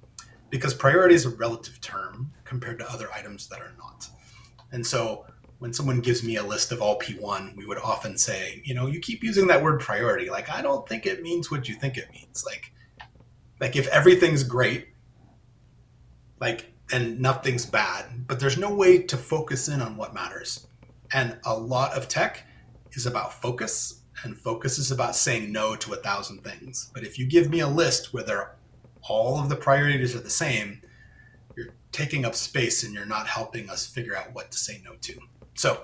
because 0.50 0.74
priority 0.74 1.16
is 1.16 1.26
a 1.26 1.30
relative 1.30 1.80
term 1.82 2.32
compared 2.44 2.78
to 2.80 2.92
other 2.92 3.08
items 3.16 3.48
that 3.48 3.60
are 3.60 3.74
not. 3.78 4.08
And 4.72 4.86
so 4.86 5.26
when 5.60 5.72
someone 5.72 6.02
gives 6.02 6.24
me 6.24 6.36
a 6.36 6.44
list 6.44 6.72
of 6.72 6.82
all 6.82 7.00
P1, 7.00 7.56
we 7.56 7.66
would 7.66 7.78
often 7.78 8.18
say, 8.18 8.62
you 8.66 8.76
know, 8.76 8.88
you 8.88 9.00
keep 9.00 9.24
using 9.24 9.48
that 9.48 9.64
word 9.64 9.80
priority. 9.80 10.30
Like, 10.30 10.50
I 10.50 10.62
don't 10.62 10.88
think 10.88 11.06
it 11.06 11.22
means 11.22 11.50
what 11.50 11.70
you 11.70 11.76
think 11.76 11.98
it 11.98 12.12
means. 12.12 12.44
Like, 12.46 12.74
like 13.62 13.76
if 13.78 13.88
everything's 13.88 14.44
great, 14.44 14.90
like, 16.42 16.73
and 16.94 17.20
nothing's 17.20 17.66
bad, 17.66 18.06
but 18.28 18.40
there's 18.40 18.58
no 18.58 18.74
way 18.74 19.00
to 19.00 19.18
focus 19.18 19.68
in 19.68 19.82
on 19.82 19.98
what 19.98 20.14
matters. 20.14 20.68
And 21.12 21.38
a 21.44 21.58
lot 21.58 21.98
of 21.98 22.08
tech 22.08 22.44
is 22.92 23.08
about 23.08 23.34
focus 23.42 24.02
and 24.24 24.38
focus 24.38 24.78
is 24.78 24.92
about 24.92 25.16
saying 25.16 25.52
no 25.52 25.76
to 25.76 25.94
a 25.94 25.98
thousand 25.98 26.44
things. 26.44 26.92
But 26.94 27.04
if 27.04 27.18
you 27.18 27.26
give 27.26 27.50
me 27.50 27.62
a 27.62 27.68
list 27.68 28.14
where 28.14 28.56
all 29.10 29.40
of 29.40 29.50
the 29.50 29.56
priorities 29.56 30.16
are 30.16 30.20
the 30.20 30.30
same, 30.30 30.82
you're 31.58 31.74
taking 31.92 32.26
up 32.26 32.36
space 32.36 32.84
and 32.84 32.94
you're 32.94 33.08
not 33.08 33.28
helping 33.28 33.72
us 33.72 33.88
figure 33.88 34.16
out 34.16 34.34
what 34.34 34.52
to 34.52 34.58
say 34.58 34.80
no 34.86 34.94
to. 35.02 35.20
So 35.56 35.82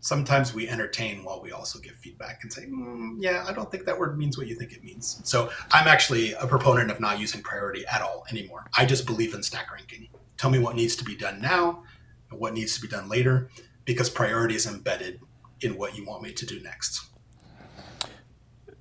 sometimes 0.00 0.52
we 0.52 0.68
entertain 0.68 1.24
while 1.24 1.40
we 1.42 1.52
also 1.52 1.78
give 1.78 1.94
feedback 1.96 2.40
and 2.42 2.52
say, 2.52 2.66
mm, 2.66 3.16
yeah, 3.18 3.44
I 3.48 3.54
don't 3.54 3.70
think 3.70 3.86
that 3.86 3.98
word 3.98 4.18
means 4.18 4.36
what 4.36 4.46
you 4.46 4.56
think 4.56 4.72
it 4.72 4.84
means. 4.84 5.22
So 5.24 5.50
I'm 5.72 5.88
actually 5.88 6.34
a 6.34 6.46
proponent 6.46 6.90
of 6.90 7.00
not 7.00 7.18
using 7.18 7.42
priority 7.42 7.86
at 7.86 8.02
all 8.02 8.24
anymore. 8.30 8.66
I 8.76 8.84
just 8.84 9.06
believe 9.06 9.32
in 9.32 9.42
stack 9.42 9.72
ranking. 9.72 10.08
Tell 10.40 10.48
me 10.48 10.58
what 10.58 10.74
needs 10.74 10.96
to 10.96 11.04
be 11.04 11.14
done 11.14 11.42
now 11.42 11.82
and 12.30 12.40
what 12.40 12.54
needs 12.54 12.74
to 12.74 12.80
be 12.80 12.88
done 12.88 13.10
later 13.10 13.50
because 13.84 14.08
priority 14.08 14.54
is 14.54 14.66
embedded 14.66 15.20
in 15.60 15.76
what 15.76 15.98
you 15.98 16.06
want 16.06 16.22
me 16.22 16.32
to 16.32 16.46
do 16.46 16.58
next. 16.62 17.10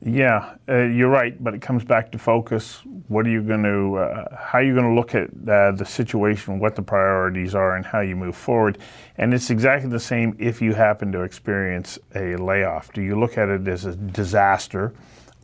Yeah, 0.02 0.56
uh, 0.70 0.84
you're 0.84 1.10
right, 1.10 1.36
but 1.44 1.54
it 1.54 1.62
comes 1.62 1.84
back 1.84 2.14
to 2.14 2.18
focus. 2.18 2.80
What 3.10 3.26
are 3.26 3.30
you 3.30 3.42
going 3.42 3.64
to, 3.64 3.98
uh, 3.98 4.38
how 4.38 4.60
are 4.60 4.64
you 4.64 4.74
going 4.74 4.88
to 4.88 4.94
look 4.94 5.14
at 5.14 5.32
uh, 5.50 5.74
the 5.74 5.84
situation, 5.86 6.60
what 6.60 6.78
the 6.78 6.82
priorities 6.82 7.54
are, 7.54 7.76
and 7.76 7.86
how 7.86 8.00
you 8.00 8.16
move 8.16 8.38
forward? 8.38 8.78
And 9.18 9.34
it's 9.34 9.50
exactly 9.50 9.90
the 9.90 10.00
same 10.00 10.38
if 10.40 10.62
you 10.62 10.74
happen 10.74 11.12
to 11.12 11.24
experience 11.24 12.00
a 12.16 12.38
layoff. 12.38 12.94
Do 12.94 13.02
you 13.02 13.20
look 13.20 13.38
at 13.38 13.50
it 13.50 13.68
as 13.68 13.84
a 13.84 13.98
disaster 13.98 14.94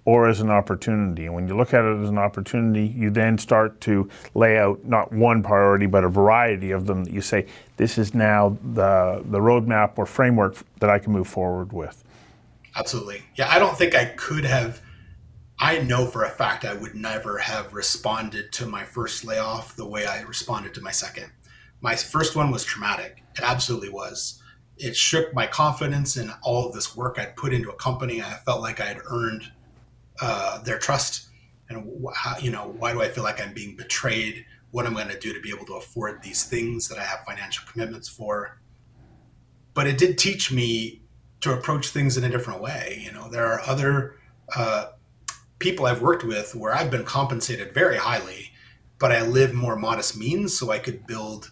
or 0.06 0.30
as 0.30 0.39
an 0.39 0.52
opportunity? 0.52 1.26
And 1.26 1.36
when 1.36 1.48
you 1.48 1.58
look 1.58 1.74
at 1.74 1.84
it 1.84 2.02
as 2.02 2.10
an 2.10 2.20
opportunity, 2.20 2.86
you 2.86 3.10
then 3.10 3.38
start 3.38 3.82
to 3.82 4.10
lay 4.36 4.58
out 4.58 4.86
not 4.86 5.12
one 5.12 5.44
priority, 5.44 5.88
but 5.88 6.04
a 6.04 6.10
variety 6.10 6.72
of 6.72 6.86
them 6.86 7.04
that 7.04 7.13
you 7.13 7.22
say, 7.22 7.48
this 7.78 7.98
is 7.98 8.13
now 8.13 8.58
the, 8.74 9.24
the 9.26 9.39
roadmap 9.39 9.98
or 9.98 10.06
framework 10.06 10.56
that 10.80 10.89
I 10.89 11.00
can 11.00 11.12
move 11.12 11.28
forward 11.28 11.74
with. 11.74 12.04
Absolutely. 12.76 13.24
Yeah, 13.36 13.50
I 13.50 13.58
don't 13.58 13.78
think 13.78 13.96
I 13.96 14.06
could 14.06 14.46
have. 14.46 14.82
I 15.58 15.80
know 15.80 16.06
for 16.06 16.24
a 16.24 16.30
fact 16.30 16.65
I 16.65 16.74
would 16.74 16.94
never 16.94 17.38
have 17.38 17.74
responded 17.74 18.52
to 18.54 18.65
my 18.65 18.84
first 18.84 19.24
layoff 19.24 19.76
the 19.76 19.88
way 19.88 20.06
I 20.06 20.22
responded 20.22 20.74
to 20.76 20.82
my 20.82 20.91
second. 20.91 21.32
My 21.82 21.96
first 21.96 22.36
one 22.36 22.52
was 22.52 22.65
traumatic. 22.65 23.24
It 23.38 23.44
absolutely 23.44 23.89
was. 23.89 24.41
It 24.78 24.96
shook 24.96 25.34
my 25.34 25.48
confidence 25.48 26.18
in 26.18 26.32
all 26.41 26.68
of 26.68 26.74
this 26.74 26.96
work 26.96 27.18
I'd 27.18 27.38
put 27.38 27.54
into 27.54 27.70
a 27.70 27.76
company. 27.76 28.22
I 28.22 28.34
felt 28.46 28.62
like 28.62 28.82
I 28.82 28.86
had 28.86 29.00
earned 29.10 29.52
uh, 30.21 30.62
their 30.63 30.80
trust. 30.80 31.30
And 31.69 31.91
how, 32.15 32.38
you 32.38 32.51
know, 32.51 32.75
why 32.78 32.93
do 32.93 33.01
I 33.01 33.10
feel 33.10 33.23
like 33.23 33.41
I'm 33.41 33.54
being 33.54 33.75
betrayed? 33.75 34.45
What 34.71 34.86
i'm 34.86 34.95
I 34.97 35.04
going 35.04 35.13
to 35.13 35.19
do 35.19 35.34
to 35.34 35.39
be 35.39 35.49
able 35.49 35.65
to 35.65 35.75
afford 35.75 36.21
these 36.21 36.43
things 36.43 36.88
that 36.89 36.97
I 36.97 37.04
have 37.04 37.25
financial 37.25 37.65
commitments 37.71 38.08
for? 38.08 38.60
But 39.73 39.88
it 39.88 39.97
did 39.97 40.17
teach 40.17 40.51
me 40.51 41.01
to 41.41 41.54
approach 41.54 41.89
things 41.89 42.17
in 42.17 42.23
a 42.23 42.30
different 42.30 42.62
way. 42.62 43.01
You 43.04 43.12
know, 43.12 43.30
there 43.30 43.45
are 43.45 43.62
other 43.62 44.15
uh, 44.56 44.88
people 45.60 45.86
I've 45.86 46.01
worked 46.01 46.23
with 46.23 46.56
where 46.56 46.73
I've 46.73 46.91
been 46.91 47.06
compensated 47.06 47.73
very 47.73 47.97
highly, 47.97 48.51
but 48.99 49.12
I 49.12 49.23
live 49.23 49.54
more 49.54 49.75
modest 49.75 50.17
means, 50.17 50.58
so 50.58 50.71
I 50.71 50.80
could 50.80 51.06
build 51.08 51.51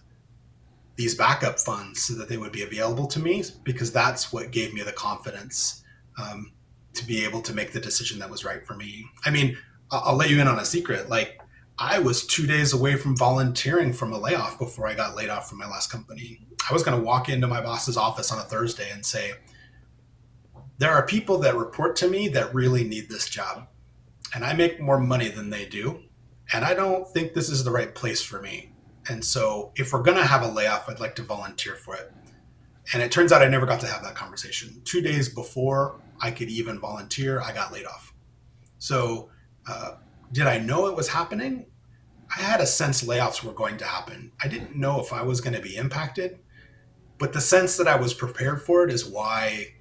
these 0.96 1.16
backup 1.16 1.60
funds 1.60 2.04
so 2.04 2.14
that 2.16 2.30
they 2.30 2.38
would 2.38 2.52
be 2.52 2.62
available 2.62 3.08
to 3.08 3.20
me 3.20 3.44
because 3.64 3.92
that's 3.92 4.32
what 4.32 4.52
gave 4.52 4.74
me 4.74 4.84
the 4.84 4.92
confidence 4.92 5.84
um, 6.22 6.52
to 6.94 7.06
be 7.06 7.24
able 7.24 7.42
to 7.42 7.54
make 7.54 7.72
the 7.72 7.80
decision 7.80 8.20
that 8.20 8.30
was 8.30 8.46
right 8.46 8.66
for 8.66 8.76
me. 8.76 9.06
I 9.26 9.30
mean, 9.30 9.58
I'll, 9.92 10.02
I'll 10.06 10.16
let 10.16 10.30
you 10.30 10.40
in 10.40 10.48
on 10.48 10.60
a 10.60 10.66
secret. 10.66 11.10
Like, 11.10 11.40
I 11.78 12.00
was 12.00 12.26
two 12.26 12.46
days 12.46 12.74
away 12.74 12.96
from 12.96 13.18
volunteering 13.18 13.94
from 13.94 14.14
a 14.14 14.18
layoff 14.18 14.60
before 14.60 14.88
I 14.88 14.94
got 14.94 15.16
laid 15.16 15.30
off 15.30 15.50
from 15.50 15.58
my 15.58 15.68
last 15.68 15.92
company. 15.92 16.46
I 16.70 16.74
was 16.74 16.84
going 16.84 16.98
to 16.98 17.04
walk 17.04 17.30
into 17.30 17.48
my 17.48 17.62
boss's 17.62 17.98
office 17.98 18.32
on 18.32 18.38
a 18.38 18.44
Thursday 18.44 18.90
and 18.92 19.06
say, 19.06 19.34
there 20.78 20.92
are 20.92 21.06
people 21.06 21.40
that 21.40 21.56
report 21.56 21.96
to 21.98 22.08
me 22.08 22.28
that 22.30 22.54
really 22.54 22.84
need 22.84 23.10
this 23.10 23.28
job 23.28 23.68
and 24.34 24.44
I 24.44 24.54
make 24.54 24.80
more 24.80 25.00
money 25.00 25.30
than 25.30 25.50
they 25.50 25.66
do. 25.66 26.02
And 26.52 26.66
I 26.66 26.74
don't 26.74 27.08
think 27.08 27.34
this 27.34 27.50
is 27.50 27.64
the 27.64 27.72
right 27.72 27.94
place 27.94 28.22
for 28.22 28.42
me. 28.42 28.72
And 29.08 29.24
so 29.24 29.72
if 29.76 29.94
we're 29.94 30.02
going 30.02 30.18
to 30.18 30.26
have 30.26 30.42
a 30.42 30.48
layoff, 30.48 30.90
I'd 30.90 31.00
like 31.00 31.16
to 31.16 31.24
volunteer 31.24 31.76
for 31.76 31.96
it. 31.96 32.12
And 32.94 33.02
it 33.02 33.12
turns 33.12 33.32
out 33.32 33.42
I 33.42 33.48
never 33.48 33.66
got 33.66 33.80
to 33.82 33.88
have 33.88 34.04
that 34.04 34.16
conversation. 34.16 34.82
Two 34.84 35.02
days 35.02 35.30
before 35.30 36.00
I 36.24 36.32
could 36.32 36.50
even 36.50 36.80
volunteer, 36.80 37.42
I 37.42 37.52
got 37.52 37.74
laid 37.74 37.86
off. 37.86 38.14
So, 38.80 39.30
uh, 39.68 39.96
did 40.32 40.48
I 40.48 40.58
know 40.58 40.88
it 40.88 40.96
was 40.96 41.10
happening? 41.10 41.66
I 42.36 42.42
had 42.42 42.62
a 42.62 42.66
sense 42.66 43.04
layoffs 43.04 43.44
were 43.44 43.52
going 43.52 43.78
to 43.80 43.86
happen. 43.86 44.32
I 44.42 44.48
didn't 44.48 44.74
know 44.74 45.02
if 45.02 45.12
I 45.12 45.22
was 45.22 45.42
going 45.42 45.54
to 45.54 45.62
be 45.62 45.76
impacted, 45.76 46.40
but 47.20 47.34
the 47.34 47.42
sense 47.42 47.76
that 47.76 47.90
I 47.90 47.98
was 47.98 48.14
prepared 48.14 48.62
for 48.62 48.86
it 48.86 48.92
is 48.92 49.06
why 49.06 49.74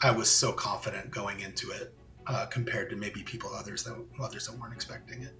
I 0.00 0.12
was 0.12 0.30
so 0.30 0.52
confident 0.52 1.10
going 1.10 1.40
into 1.40 1.72
it 1.72 1.92
uh, 2.28 2.46
compared 2.46 2.88
to 2.90 2.96
maybe 2.96 3.22
people 3.24 3.50
others 3.52 3.82
that 3.82 3.96
others 4.22 4.46
that 4.46 4.56
weren't 4.58 4.74
expecting 4.74 5.22
it. 5.22 5.34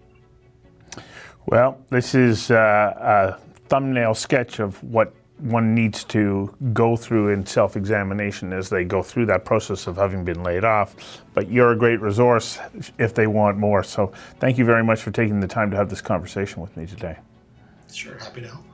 Well, 1.47 1.81
this 1.91 2.17
is 2.17 2.51
uh, 2.51 3.37
a 3.39 3.69
thumbnail 3.69 4.15
sketch 4.15 4.59
of 4.59 4.83
what 4.83 5.15
one 5.43 5.75
needs 5.75 6.05
to 6.05 6.55
go 6.73 6.97
through 6.97 7.31
in 7.31 7.45
self 7.45 7.77
examination 7.77 8.53
as 8.53 8.69
they 8.69 8.85
go 8.85 9.03
through 9.03 9.27
that 9.27 9.45
process 9.45 9.87
of 9.87 9.97
having 9.97 10.25
been 10.25 10.43
laid 10.43 10.65
off. 10.65 11.23
But 11.35 11.51
you're 11.51 11.73
a 11.73 11.77
great 11.77 12.01
resource 12.01 12.59
if 12.99 13.15
they 13.15 13.27
want 13.27 13.59
more. 13.59 13.83
So 13.83 14.13
thank 14.39 14.57
you 14.57 14.65
very 14.65 14.85
much 14.85 15.03
for 15.03 15.11
taking 15.11 15.41
the 15.41 15.49
time 15.49 15.71
to 15.73 15.77
have 15.77 15.91
this 15.91 16.01
conversation 16.01 16.63
with 16.63 16.77
me 16.77 16.87
today. 16.87 17.19
Sure, 17.93 18.17
happy 18.19 18.43
to 18.43 18.49
help. 18.49 18.72